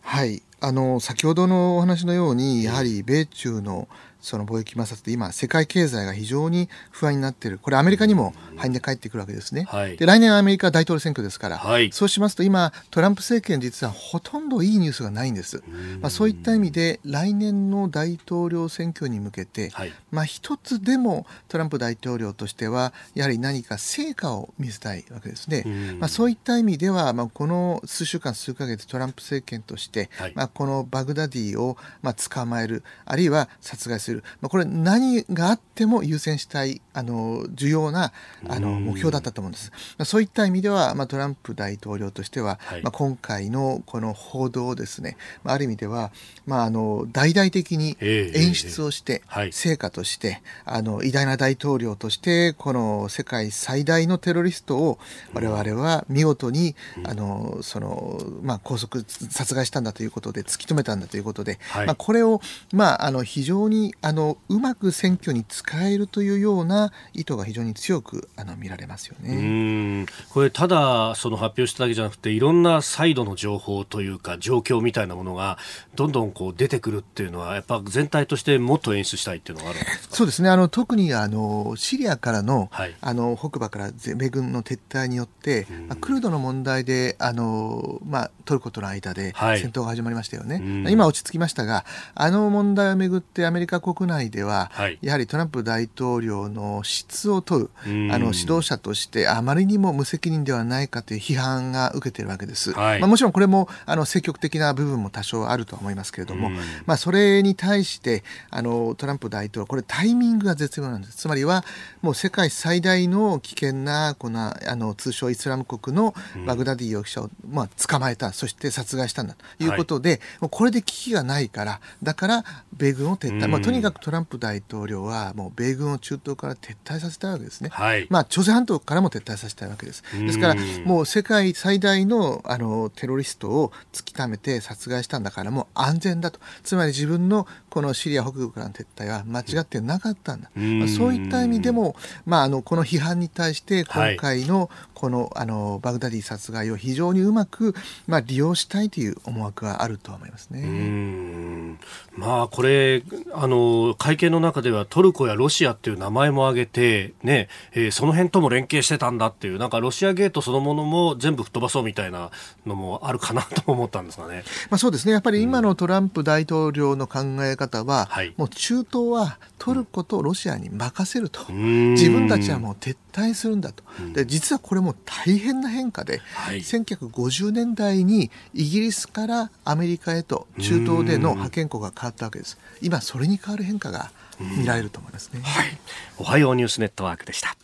[0.00, 3.88] はいあの先ほどのお話のようにやはり米中の
[4.26, 15.62] その貿易摩擦で今、世界経済が非常に不安になっている、これ、アメリカにも範囲で返ってくるわけですね、はい、で来年アメリカ大統領選挙ですから、はい、そうしますと今、トランプ政権、実はほとんどいいニュースがないんです、
[16.00, 34.16] まあ、そういった意味で、来年の大統領選挙に向けて、はい、まあ、一つでもトランプ大統領としては、やはり何か成果を見せたいわけですね、まあ、そういった意味では、まあ、この数週間、数か月、トランプ政権として、まあ、このバグダディをまあ捕まえる、あるいは殺害する。
[34.16, 38.12] る、まあ、これ何があっても優先したいあの重要な
[38.48, 39.70] あの目標だったと思うんです。
[39.98, 46.10] まあ、そういった意味では、まあ、トランプ大統領としては、はい、まあ、今回のこの報道をですね、まあ、ある意味では、
[46.46, 54.98] まあ、あの大々的に演出をして、成果として、あの偉大な大統領としてこの世界最大のテロリストを
[55.34, 62.40] 我々は見事に、あのそのまあ、拘束殺害したんだということで突き止めたんだということで、はい、まあ、これを、
[62.72, 70.06] まあ、あの非常にあのうまく選挙に使えるというような意図が非常に強くあの見られますよね。
[70.30, 75.58] これただその発表しただけじゃなくていろんなサイドの情報というか状況みたいなものが
[75.94, 80.50] どんどんこう出てくるっていうのはやっぱ全体としてもっと演出したいっていうのがあるんですそうですね。
[80.50, 91.84] あの特にあのシリアからのはい、あの北部から米軍の撤退によって、まあ、クルドの問題であの、まあ、トルコとの間で戦闘が始まりましたよね、はい、今落ち着きましたが
[92.14, 102.72] あの問題をめぐってアメリカ国内では、はい、やはりトランプ大統領の質を問うあの指導者としてあまりにも無責任ではないかという批判が受けているわけです。
[102.72, 106.50] はい、まあ、もちろんこれもあの積極的な部分も多少あるとは思いますけれども、
[106.86, 111.16] まあ、それに対してあのトランプ大統領これタイミングが絶妙なんです。
[111.16, 111.64] つまりは
[112.02, 116.14] もう世界最大の危険なこのあの通称イスラム国の
[116.46, 136.40] バグダディ容疑者を、まあ、捕まえたそして殺害したんだということで、はでこれで危機がないからだから米軍を撤退、まあ、とにかくトランプ大統領はもう米軍を中東から撤退させたいわけですね、はい、まあ、朝鮮半島からも撤退させたいわけですですからもう世界最大のあのテロリストを突き止めて殺害したんだからもう安全だと。
[136.62, 147.74] つまり自分のこのシリア北部からの撤退は間違ってなかったんだ、まあ、そういった意味でも、まあ、あのこの批判に対して今回のこの,、あのバグダディ殺害を非常にうまく、
[148.06, 151.78] まあ、利用したいという思惑があると思いますね。
[152.16, 162.30] まあ、これあの会見の中ではトルコやロシアっていう名前も挙げて、ねえー、その辺とも連携してたんだっていうなんかロシアゲートそのものも全部吹っ飛ばそうみたいな
[162.64, 164.44] のもあるかなと思ったんですがね。
[164.70, 165.12] まあ、そうですね。
[165.12, 182.58] やっぱり今のトランプ大統領の考え方は、うん、もう中東はトルコとロシアに任せると、自分たちはもう撤退するんだと、で実はこれも大変な変化で、はい、1950年代にイギリスからアメリカへと中東での派遣国が変わったわけです。
[182.82, 185.78] 今それに変わる変化が見られると思いますね、はい、
[186.18, 187.56] おはようニュースネットワークでした。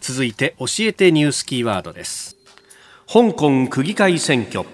[0.00, 2.36] 続いて教えてニュースキーワードです。
[3.12, 4.64] 香港区議会選挙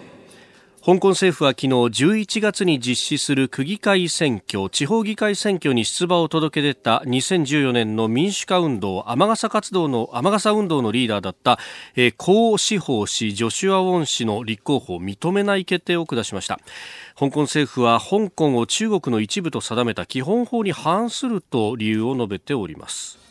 [0.88, 11.58] 香港政府は昨日11月に実施する区議会選挙地方議会選挙に出馬を届け出た2014年の民主化運動雨傘活動の雨傘運動のリーダーだった、
[11.94, 16.58] えー、江志宝氏ジョシュア・ウォン氏の立候補を認めない決定を下しました。
[17.18, 23.27] 香港政府は香港を中国の一部と定めた基本法に反すると理由を述べております。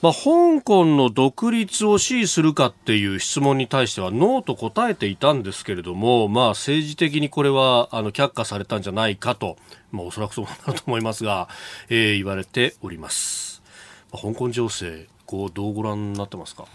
[0.00, 9.56] まあ、香港の独立を支持するかっていう質問に対してはノーと答えていたんですけれども、まあ、政治的にこれはあの却下されたんじゃないかと、
[9.90, 11.48] まあ、おそらくそうだと思いますが、
[11.88, 13.60] えー、言われております。
[14.12, 16.66] まあ、香港情勢こうどうご覧になってますか？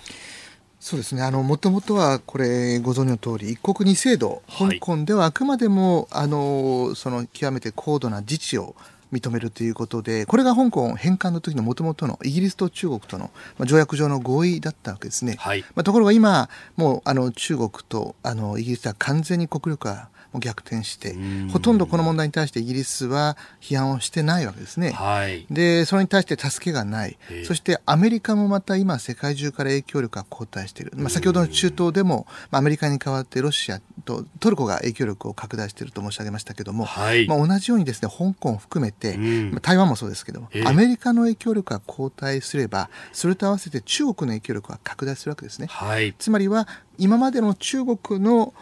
[0.82, 8.76] そうですねあのもともとはこれご存知の通り一国二制度香港ではあくまでも、はい、あのその極めて高度な自治を
[9.14, 13.30] 認めるということで、これが香港返還の時のもともとのイギリスと中国との
[13.66, 15.36] 条約上の合意だったわけですね。
[15.38, 21.16] はい、まあ、ところが今、もうあの中国とあのイギリスは完全に国力が逆転して、
[21.52, 24.92] ほとんどこの問題に対してイギリスは批判をしてないわけですね。
[24.92, 27.18] はい、で、それに対して助けがない。
[27.46, 30.94] そしてアメリカもまた今世界中から影響力が後退している。
[30.96, 45.68] まあ、先ほどの中東でも、まあ、アメリカに代わってロシアとトルコが影響力を拡大していると申し上げましたけども、はい、まあ、同じようにですね、香港を含めて、まあ、台湾もそうですけども、アメリカの影響力が後退すれば、それと合わせて中国の影響力が拡大するわけですね。
[45.70, 48.54] はい、つまりは今までの中国の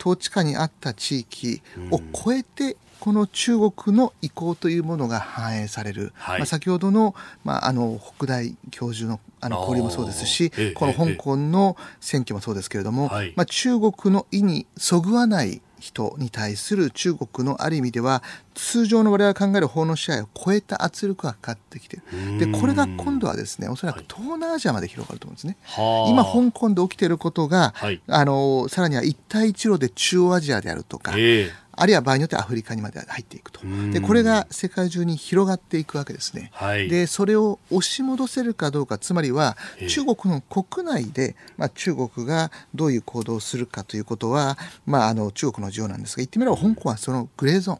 [0.00, 18.22] 統治下にあった地域を超えて、この中国の意向というものが反映される、はい、まあ、先ほどの,、まあ、あの北大教授のあの交流もそうですし、この香港の選挙もそうですけれども、まあ、中国の意にそぐわない人に対する中国のある意味では
[18.54, 22.00] 通常の我々が考える法の支配を超えた圧力がかかってきてい
[22.38, 22.52] る。
[22.52, 33.60] でこれが今度はですねおそらく東南アジアまで広がると思うんですね、はい、今香港で起きていることが、はい、あのさらには一帯一路で中央アジアであるとか、えーあるいは場合によってはアフリカにまで入っていくと。
[33.90, 39.56] でこれが世界中に広がっていくわけですね、はい、でそれを押し戻せるかどうかつまりは
[39.88, 47.78] 中国の国内で、まあ、中国がどういう行動をするかということは、まあ、あの中国の事情なんですが言ってみれば香港はそのグレーゾーン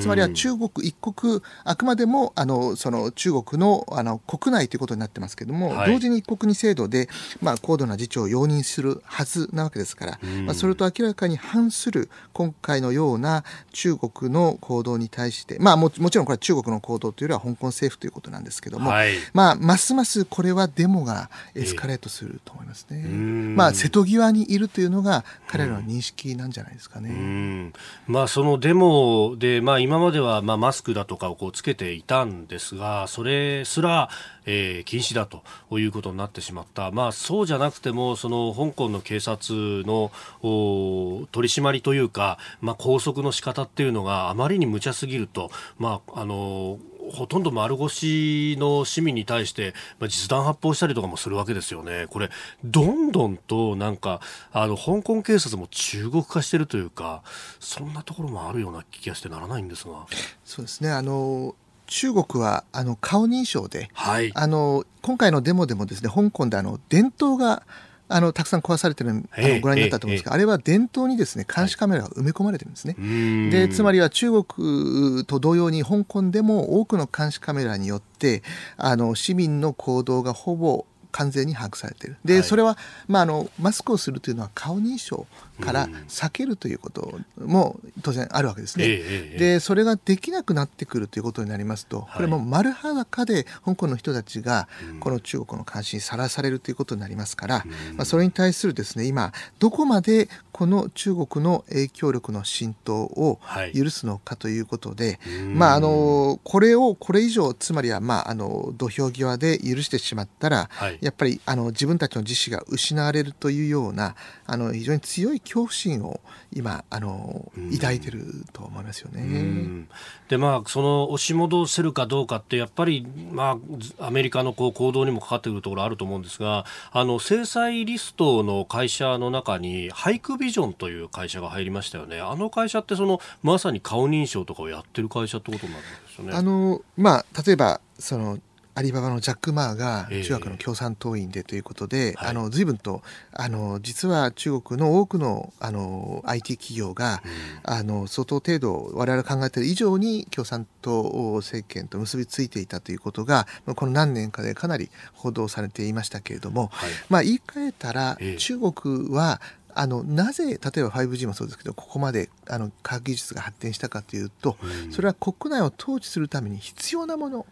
[0.00, 7.08] つまりは中国一国、あくまでもあのその中国のあの国内ということになってますけれども、はい、同時に一国二制度で、
[7.40, 23.02] まあ、高度な自治を容認するはずなわけですから、まあ、それと明らかに反する今回のような中国の行動に対して、まあも、もちろんこれは中国の行動というよりは香港政府ということなんですけども、はい、まあ、ますますこれはデモがエスカレートすると思いますね。
[23.04, 27.72] えー、まあ、瀬戸際にいるというのが彼らの認識なんじゃないですかね。
[28.06, 34.10] まあ、そのデモで、まあまあ、今まではまあマスクだとかをこうつけていたんですがそれすら、
[34.44, 35.42] えー、禁止だと
[35.78, 40.10] いうことになってしまった、まあ、そうじゃなくてもその香港の警察の
[40.42, 46.78] 取り締まりというか、まあ、拘束の仕方っていうのがあまりに無茶すぎると、まあ、あの
[47.10, 52.06] ほとんど丸腰の市民に対して、まあ、実弾発砲したりとかもするわけですよね。
[52.10, 52.30] これ、
[52.64, 54.20] どんどんとなんか、
[54.52, 57.22] あの、香港警察も中国化してるというか、
[57.60, 60.06] そんなところもあるような気がしてならないんですが。
[60.44, 60.90] そうですね。
[60.90, 61.54] あの、
[61.86, 67.64] 中国はあの顔認証で、はい、あの今回のデモでもですね香港であの伝統が
[68.14, 72.96] あのたくさん壊されてるあのご覧になったと思うんですが、あれは伝統にですね監視カメラが埋め込まれてるんですね。
[72.98, 73.04] は
[73.48, 78.42] い、でつまりは中国と同様に香港でも多くの監視カメラによって
[78.76, 82.16] あの市民の行動がほぼ完全に把握されている。
[82.24, 85.26] で、はい、それは、まあ、あの、マスクをするというのは顔認証
[85.60, 88.86] から避けるということも当然あるわけですね。
[88.86, 94.68] うん、で、それができなくなってくるということになりますと、これも丸裸で香港の人たちが
[95.00, 103.40] この中国の監視にさらされるということになりますから、うん、まあ、それに対するですね、今、どこまでこの中国の影響力の浸透を
[103.74, 114.14] 許すのかということで、はい、まあ、あの、これをこれ以上、つまりは、まあ、あの、土俵際で許してしまったら、はい、やっぱり、あの、自分たちの自死が失われるというような、
[114.46, 116.20] あの、非常に強い恐怖心を
[116.52, 119.86] 今、あの、抱いてると思いますよね。
[120.28, 123.58] で、まあ、その、押し戻せるかどうかって、やっぱり、ま
[123.98, 132.20] あ、アメリカのこう行動にもかかってくるところあると思うんですが、あの、制裁リストの会社の中に、ハイクビジョンという会社が入りましたよね。
[132.20, 136.32] あの会社って、その、まさに顔認証とかをやってる会社ってことになるんですよね。
[136.34, 138.38] あの、まあ、例えば、その、
[138.74, 143.02] アリババのジャック・マーが中学の共産党員でということで、えー、あの随分と
[143.32, 147.22] あの実は中国の多くのあの IT 企業が、
[147.66, 153.46] うん、あの相当程度我々が考えている以上に共産党政権と結びついていたということが
[153.76, 159.40] この何年かでかなり報道されていましたけれども、はい、まあ言い換えたら、えー、中国は
[159.74, 167.46] あのなぜ例えば 5G もそうですけどここまであの科学技術が発展したかというと、うん、それは国内を統治するために必要なもの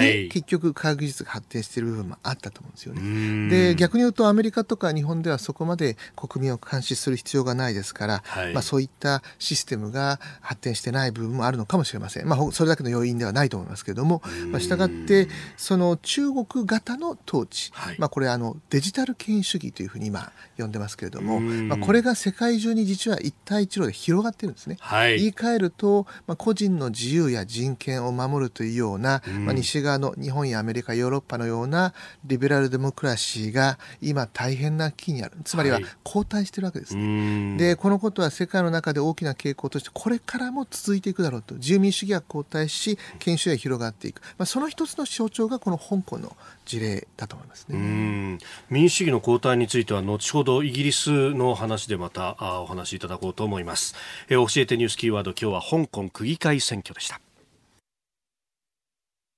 [0.00, 3.48] で、結局科学技術が発展している部分もあったと思うんですよね。
[3.48, 12.28] で逆に言うとアメリカとか日本ではそこまで国民を監視する必要がないですから、はい、まあ、そういったシステムが発展してない部分もあるのかもしれません。
[12.28, 24.76] まあ、それだけの要因ではないと思いますけれども、まあ、したがってその中国型の統治、はい、まあ、これあのデジタル権威主義というふうに今呼んでますけれども、まあ、これが世界中に実は一帯一路で広がってるんですね。
[24.80, 31.92] はい、言い換えると、まあ、個人の自由や人権を守るというような、まあ、西側の日本やアメリカヨーロッパのような
[32.24, 35.32] リベラルデモクラシーが今大変な危機にある。
[35.44, 41.56] つまりは後退してるわけですね、はい、でこのことは世界の中で大きな傾向としてこれからも続いていくだろうと。
[41.56, 48.38] 自由民主主義が後退し研修が広がっていく、まあ、その一つの象徴がこの香港の事例だと思いますね。
[48.70, 53.94] 民主主義の後退については後ほどイギリスの話でまたあお話しいただこうと思います、
[54.28, 57.20] え教えてニュースキーワード今日は香港区議会選挙でした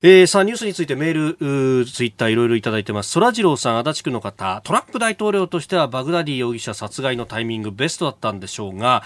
[0.01, 1.37] えー、さあ、ニュースについてメー
[1.81, 3.11] ル、ツイッターいろいろいただいてます。
[3.11, 9.03] そらジローさん、足立区の方、トランプ大統領としてはバグダディ容疑者殺害のタイミングベストだったんでしょうが、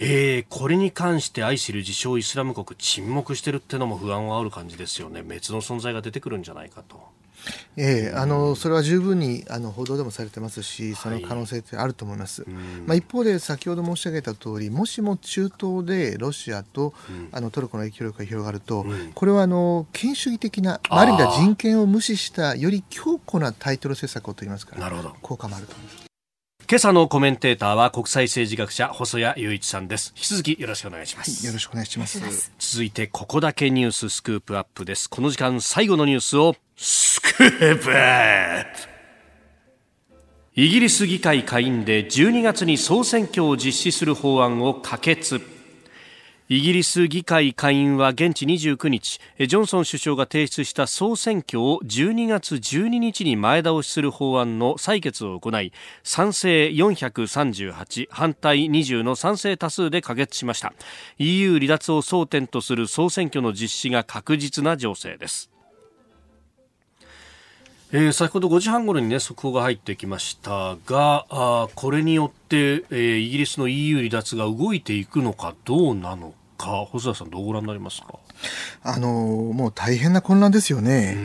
[0.00, 5.22] えー、これに関して愛する自称イスラム国沈黙してるってのも不安はある感じですよね。
[5.22, 7.00] 別の存在が出てくるんじゃないかと。
[7.76, 12.42] ええあのそれは十分にあの報道でもされてますし、その可能性ってあると思います。
[12.42, 12.52] はい、
[12.86, 24.90] まあ、一方で、先ほど申し上げた通り、もしも中東でロシアと、うん、あのトルコの影響力が広がると、うん、これはあの権威主義的な、ある意味では人権を無視した、より強固なタイトル政策を取りますから、
[25.22, 26.01] 効果もあると思います。
[26.72, 30.14] 今朝のコメンテーターは国際政治学者細谷雄一さんです。
[30.16, 32.50] 引き続きよろしくお願いします、はい、よろしくお願いします。
[32.58, 35.10] 続いてここだけニューススクープアップです。
[35.10, 37.90] この時間最後のニュースをスクープ。
[37.94, 38.70] アップ
[40.54, 45.42] イギリス議会下院で12月に総選挙を実施する法案を可決
[46.52, 55.72] イギリス議会下院は現地29日ジョンソン首相が提出した総選挙を12月12日に前倒しする法案の採決を行い
[56.02, 60.74] 賛成438反対20の賛成多数で可決しました。
[61.16, 65.50] EU 離脱を争点とする総選挙の実施が確実な情勢です。
[67.92, 78.18] えー、先ほど5時半ごろに、ね、速報が入ってきましたがあこれによって、えー、イギリスの EU 離脱が動いていくのかどうなのか細田さんどうご覧になりますか？
[78.82, 79.08] あの
[79.52, 81.16] もう大変な混乱ですよね。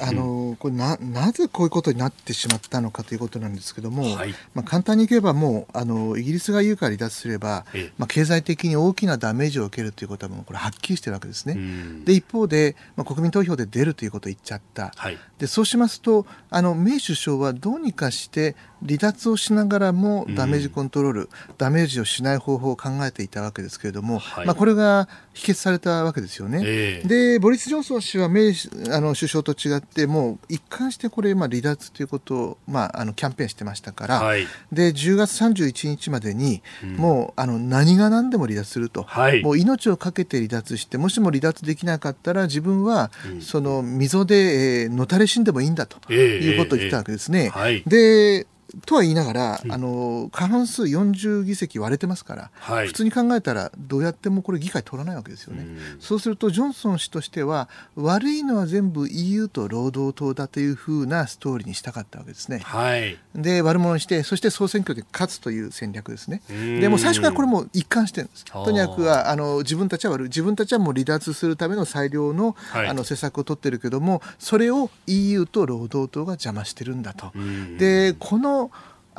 [0.00, 7.64] あのこれななぜこういうことになってしまったのかということなんですけども、はい、まあ、簡単に言えばもうあのイギリスが EU から離脱すれば、
[7.96, 11.56] まあ、経済的に大きなダメージを受けるということはもうこれはっきりしてるわけですね。
[12.04, 14.92] で一方で、まあ、国民投票で出るということを言っちゃった。
[14.96, 18.56] はい、でそうしますとあのメイ首相はどうにかして
[18.86, 26.60] 離脱をしながらもダメージコントロール、うん、ダメージをしない方法を考えていたわけですけれども、はい、まあ、これが否決されたわけですよね。
[26.64, 28.54] えー、でボリス・ジョンソン氏はメイ
[28.90, 44.34] あの首相と違ってもう一貫してこれ、まあ、離脱ということを、まあ、あのキャンペーンしてましたから、はい、で10月31日までに、うん、もうあの何が何でも離脱すると、はい、もう命を懸けて離脱してもしも離脱できなかったら自分は、うん、その溝で、
[44.82, 47.52] えー、のたれ死んでもいいんだということを言ったわけですね。
[47.54, 48.46] えーえー、で
[48.84, 66.42] とは言いながら、うん、あの過半数40議席割れてますから、はい、普通に考えたらどうやってもこれ議会取らないわけですよね、うん、そうするとジョンソン氏としては悪いのは全部 EU と労働党だというふうなストーリーにしたかったわけですね、はい、で悪者にしてそして総選挙で勝つという戦略ですね。
[66.48, 68.44] でも最初からこれも一貫してるんです。
[68.44, 70.28] とにかくはあの自分たちは悪い。
[70.28, 77.32] 自分たちはもう離脱するための最良の,、あの施策を取ってるけどもそれを EU と労働党が邪魔してるんだと。
[77.78, 78.57] でこの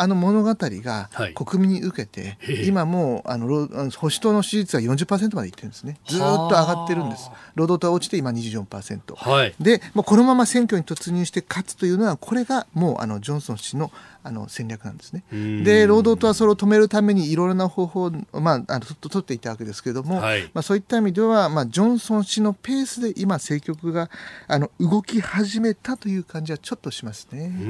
[0.01, 5.97] あの物語が国民に受けて、はい、今もうあの保守党の支持率は40%までいってるんですね。
[6.07, 7.29] ずっと上がってるんです。
[7.55, 13.91] 労働党は落ちて今24%、はい、でもうこのまま選挙に突入して勝つというのはこれがもうあのジョンソン氏の
[14.23, 15.23] あの戦略なんですね。
[15.63, 18.11] で労働党はそれを止めるためにいろいろな方法を、
[18.41, 24.09] まあ、あの取っていたわけですけれども、はい、まあ、そういった意味では、まあ、ジョンソン氏のペースで今政局が
[24.47, 27.45] あの動き始めたという感じはちょっとしますね。
[27.45, 27.63] う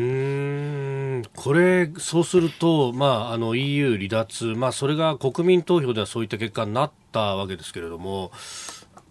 [1.19, 8.31] んこれそうすると、まあ、あの EU 離脱、まあ、それが国民投票ではそういった結果になったわけですけれども。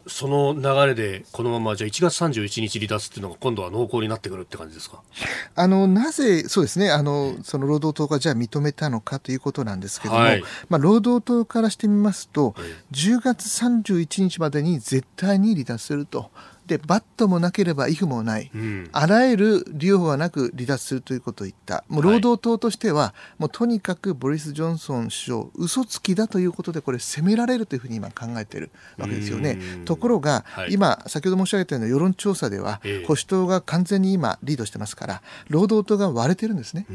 [0.09, 5.02] その流れでこのままじゃあ1月31日離脱っていうのが今度は濃厚になってくるって感じですか？
[5.54, 6.90] あのなぜそうですね。
[6.90, 16.30] あのその労働党がじゃあ認めたのかということなんですけども、はい、まあ、労働党からしてみますと、はい、10月31日までに絶対に離脱すると。
[16.68, 21.84] でバットもなければイフもない、うん、あらゆる利用はなく離脱するということを言った。
[21.88, 29.58] もう労働党としては、はい、もうとにかくボリス・ジョンソン首相嘘つきだということでこれ責められるというふうに今考えているわけですよね。
[29.84, 36.86] ところが、はい、今先ほど申し上げたような世論調査では、えー、保守党が完全に今リードしてますから労働党が割れてるんですね。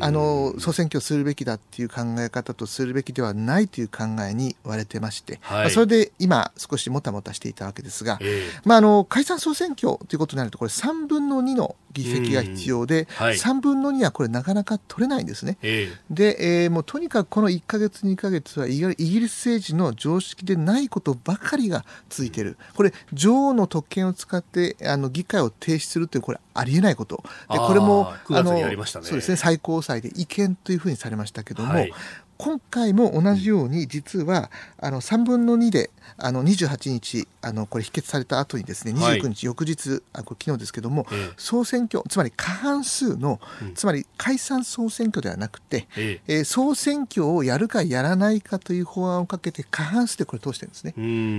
[0.00, 15.58] あの総選挙するべきだっていう考え方とするべきではないという考えに割れてまして、はい、まあ、それで今少しもたもたしていたわけですが、えー、まああの解散総選挙ということになるとこれ3分の2の議席が必要で、はい、3分の2はこれなかなか取れないんですね。
[15.60, 22.58] えー、で、えー、もうとにかくこの1か月2か月はイギリス政治の常識でないことばかりが続いている。
[22.76, 27.24] これ女王の特権を使ってあの議会を停止するというこれありえないこと。
[27.50, 28.56] でこれもあの、
[29.02, 31.92] そうですね最高裁で違憲というふうにされましたけども、はい、
[32.38, 46.40] 今回も同じように実はあの3分の2であの28日あのこれ否決された後にですね29日、翌日あこれ昨日ですけども、ええ、総選挙つまり過半数の、うん、つまり解散総選挙ではなくて、ええ。
[46.40, 50.94] ー、総選挙をやるかやらないかという法案をかけて過半数でこれ通してるんですね。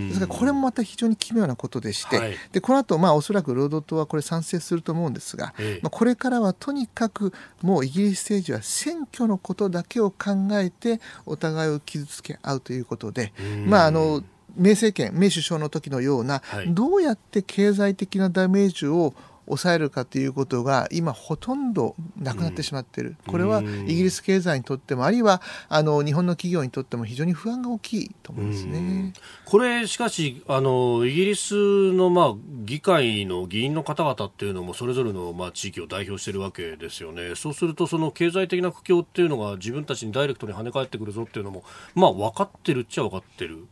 [0.08, 13.34] ですからこれもまた非常に奇妙なことでして、はい、でこの後まあおそらく労働党はこれ賛成すると思うんですが、え、まあ、これからはとにかくもうイギリス政治は選挙のことだけを考えててお互いを傷つけ合うということで、
[13.66, 14.24] まああの
[14.56, 19.14] 明政権、明首相の時のような、はい、どうやって経済的なダメージを
[19.50, 29.14] 抑えるかということが今ほとんどなくなってしまっている、うん、これはイギリス経済にとってもあるいはあの日本の企業にとっても非常に不安が大きいと思いますね、うん、
[29.46, 37.36] これしかしあのイギリスの、まあ、議会の議員の方々っていうのもそれぞれの、まあ、地域を代表しているわけですよね。
[37.36, 41.64] そうするとその経済的な苦境っていうのが自分たちにダイレクトに跳ね返ってくるぞっていうのも
[41.96, 43.66] まあ分かってるっちゃ分かってる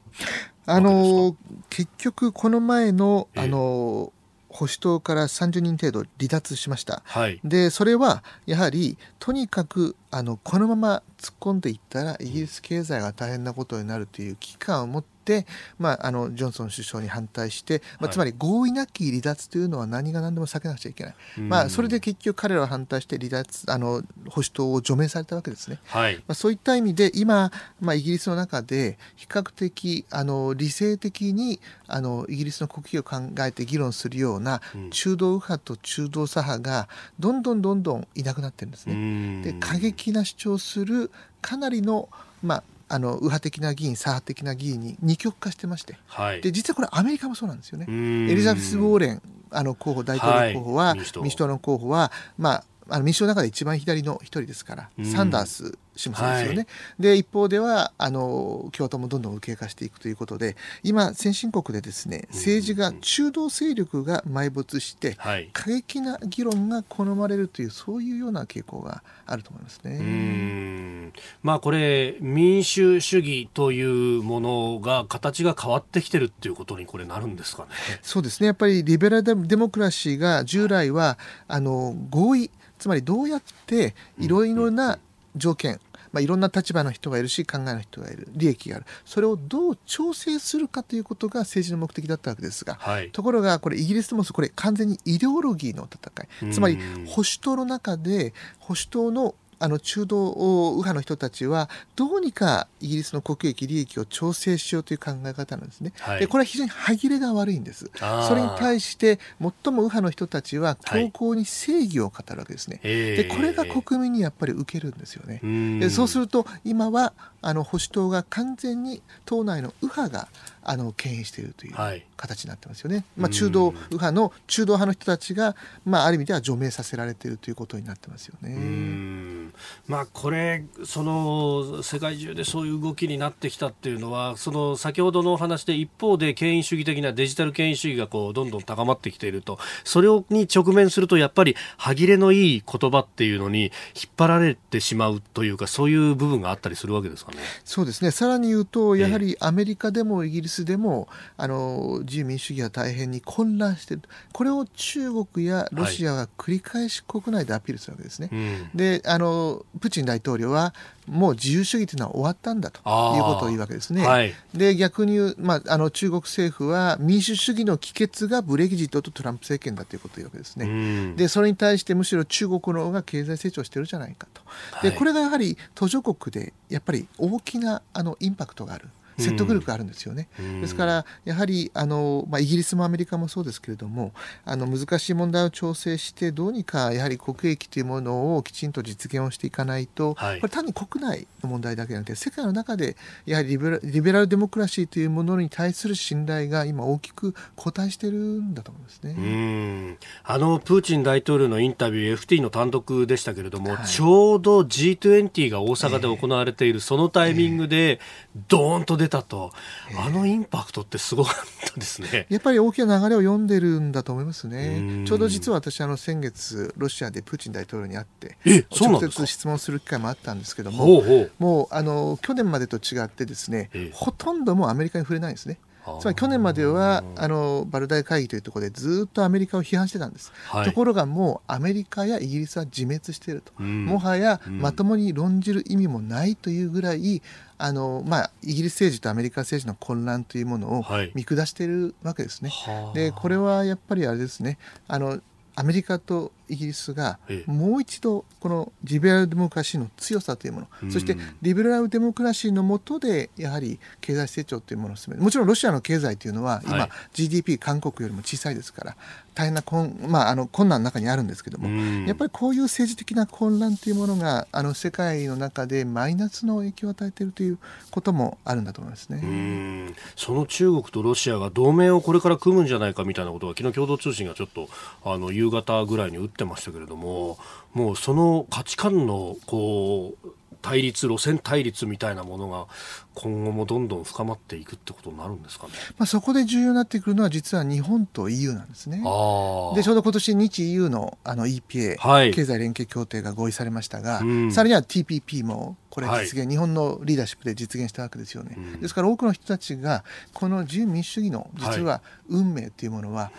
[0.66, 1.36] あの
[1.70, 4.12] 結局この前のあの、
[4.50, 15.46] 保守党から30人程度離脱しました、はい、でそれはやはりとにかくあのこのまま突っ込んでいったらイギリス経済が大変なことになるという危機感を持って、
[15.78, 36.88] まあ、あのジョンソン首相に反対して、まあ、つまり合意なき離脱というのは何が何でも避けなくちゃいけない、まあ、それで結局彼らは反対して離脱あの保守党を除名されたわけですね、はい、まあ、そういった意味で今、まあ、イギリスの中で比較的あの理性的にあのイギリスの国益を考えて議論するような中道右派と中道左派が
[37.20, 39.44] どんどんどんどんいなくなってるんですね。
[39.44, 42.10] で過激な主張するかなりの、
[42.44, 47.86] まあ、あの右派的な議員、左派的な議員に二極化してまして、はい、で実はこれ、アメリカもそうなんですよね。
[47.90, 56.58] エリザベス・ウォーレンあの候補大統領候補は、はい、民主党の候補は、まあ、あの民主党の中で一番左の一人ですから、サンダースしますよね。
[56.58, 56.68] はい、
[57.00, 71.12] で一方ではあの共和党もどんどん右傾化していくということで今先進国でですね政治が中道勢力が埋没して、はい、過激な議論が好まれるというそういうような傾向があると思いますね。
[71.44, 73.82] まあこれ民主主義とい
[74.18, 77.70] うものが形が変わってきてるっていうことにこれなるんですかね。
[78.02, 81.18] そうですねやっぱりリベラルデモクラシーが従来は
[81.48, 85.00] あの合意つまりどうやっていろいろな
[85.36, 85.80] 条件、
[86.18, 88.28] まあ、いろんな立場の人がいるし考えの人がいる。
[88.32, 88.86] 利益がある。
[89.06, 96.52] それをどう調整するかということが政治の目的だったわけですが、はい、ところがこれイギリスでもこれ完全にイデオロギーの戦い。
[96.52, 105.94] つまり保守党の中で保守党のあの中道右派の人たちはどうにかイギリスの国益利益を調整しようという考え方なんですね。
[106.00, 107.90] はい、でこれは非常に歯切れが悪いんです。
[108.28, 112.80] それに対して最も右派の人たちは強硬に正義を語るわけですね。
[112.84, 115.40] はい、でこれが国民にやっぱり受けるんですよね。
[115.80, 120.28] でそうすると今はあの保守党が完全に党内の右派が
[120.68, 121.76] あの牽引しているという
[122.18, 122.98] 形になってますよね。
[122.98, 125.56] はい、まあ、中道右派の中道派の人たちが、
[125.86, 129.52] まあ、ある意味では除名させられているということになってますよね。
[129.88, 143.72] まあ、これその世界中でそういう動きになってきたっていうのはその先ほどのお話で一方で権威主義的なデジタル権威主義がこうどんどん高まってきているとそれに直面するとやっぱり歯切れのいい言葉っていうのに引っ
[144.18, 147.38] 張られてしまうというかそういう部分があったりするわけですかね。
[147.64, 158.30] そうですねさらに言うとやはりアメリカでもイギリススでもあの自由民主主義は大変に混乱しているこれを中国やロシアが繰り返し国内でアピールするわけですね。
[158.32, 158.38] は
[158.74, 160.74] い、であのプーチン大統領は
[161.08, 162.84] もう自由主義というのは終わったんだという
[163.24, 164.06] ことを言うわけですね。
[164.06, 171.16] はい、で逆に言う、まあ、あの中国政府は民主主義の帰結がブレギジットとトランプ政権だということを言うわけですね。
[171.16, 174.42] でそれに対してむしろ中国の方が経済成長してるじゃないかと。
[174.82, 178.90] でこれがやはり途上国でやっぱり大きなあのインパクトがある。
[179.18, 180.30] 説得力があるんですよね。
[180.62, 184.14] ですからやはりあの、まあ、イギリスもアメリカもそうですけれども
[184.46, 192.96] あの難しい問題を調整してどうにかやはり国益というものをきちんと実現をしていかないと、はい、これ単に国内の問題だけじゃなくて世界の中で
[193.26, 199.98] やはりリベラリベラルデモクラシーというものに対する信頼が今大きく後退してるんだと思いますね。
[200.24, 208.00] あのプーチン大統領のインタビュー FT の単独でしたけれども、はい、ちょうど G20 が大阪で行われているそのタイミングで、
[208.48, 209.52] ドーンと出たと、
[209.98, 212.28] あのインパクトってすごかったですね。
[212.30, 215.04] やっぱり大きな流れを読んでるんだと思いますね。
[215.06, 218.38] ちょうど実は私あの先月ロシアでプーチン大統領に会って
[218.80, 221.04] 直接質問する機会もあったんですけども、
[221.40, 225.60] もうあの去年までと違ってですね、ほとんどもうアメリカに触れないんですね。
[226.00, 237.22] つまり去年まではあのバルダイ会議というところでずっとアメリカを批判してたんです、はい、ところがもうアメリカやイギリスは自滅していると、うん、もはやまともに論じる意味もないというぐらい
[237.60, 240.86] あのまあ、イギリス政治とアメリカ政治の混乱というものを
[241.16, 242.52] 見下しているわけですね。
[242.52, 244.60] はい、でこれはやっぱりあれですね。
[244.88, 245.20] あの
[245.56, 258.96] アメリカとイギリスがもう一度このリベラルデモクラシーの強さというもの、うん、そしてリベ liberalu デモクラシーの下でやはり経済成長というものを進めるもちろんロシアの経済というのは今、はい、GDP 韓国よりも小さいですから
[259.38, 267.60] 大変な困,、まあ、あの困難の中にあるんですけども、うん、やっぱりこういう政治的な混乱というものがあの世界の中でマイナスの影響を与えているという
[267.92, 269.94] こともあるんだと思いますね。
[270.16, 274.70] その中国とロシアが同盟をこれから組むんじゃないかみたいなことが昨日共同通信がちょっと
[275.06, 277.38] あの夕方ぐらいに打ってましたけれども
[277.74, 280.30] もうその価値観のこう
[280.62, 282.68] 対立路線対立みたいなものが
[283.14, 288.98] 今後もどんどん深まっていくってことになるんですかね、まあ、そこで重要になってくるのは実は日本と EU なんですね。
[288.98, 298.56] でちょうど今年日 EU のあの EPA、はい、経済連携協定が合意されましたが、うん、さらには TPP もこれ実現、はい、日本のリーダーシップで実現したわけですよね。
[298.58, 303.32] うん、ですから多くの人たちがこの自由民主主義の実は運命というものは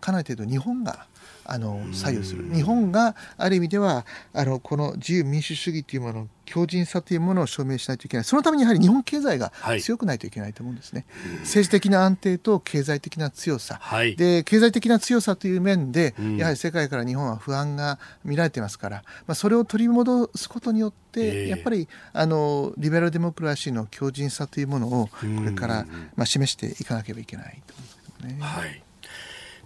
[0.00, 1.06] かなり程度日本が
[1.44, 2.44] あの左右する。
[2.54, 8.24] 日本がある意味ではあのこの自由民主主義というもの強靭さというものを証明しないといけない。
[8.24, 25.86] そのためにやはり日本経済が強くないといけないと思うんですね、はい、政治的な安定と経済的な強さ、はい、で経済的な強さという面で、うん、やはり世界から日本は不安が見られていますから、まあ、それを取り戻すことによって、やっぱりあのリベラルデモクラシーの強靭さというものをこれから、
[26.16, 28.36] まあ、示していかなければいけないと思うんですけどね。
[28.40, 28.82] はい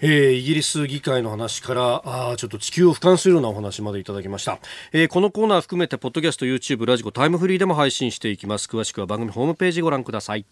[0.01, 4.59] えー、イギリス議会の話からあちょっと地球を俯瞰するようなお話までいただきました、
[4.93, 8.67] えー、このコーナー含めてポッドキャスト YouTube ラジコタイムフリーでも配信していきます。
[8.67, 10.47] 詳しくは番組ホームページご覧ください。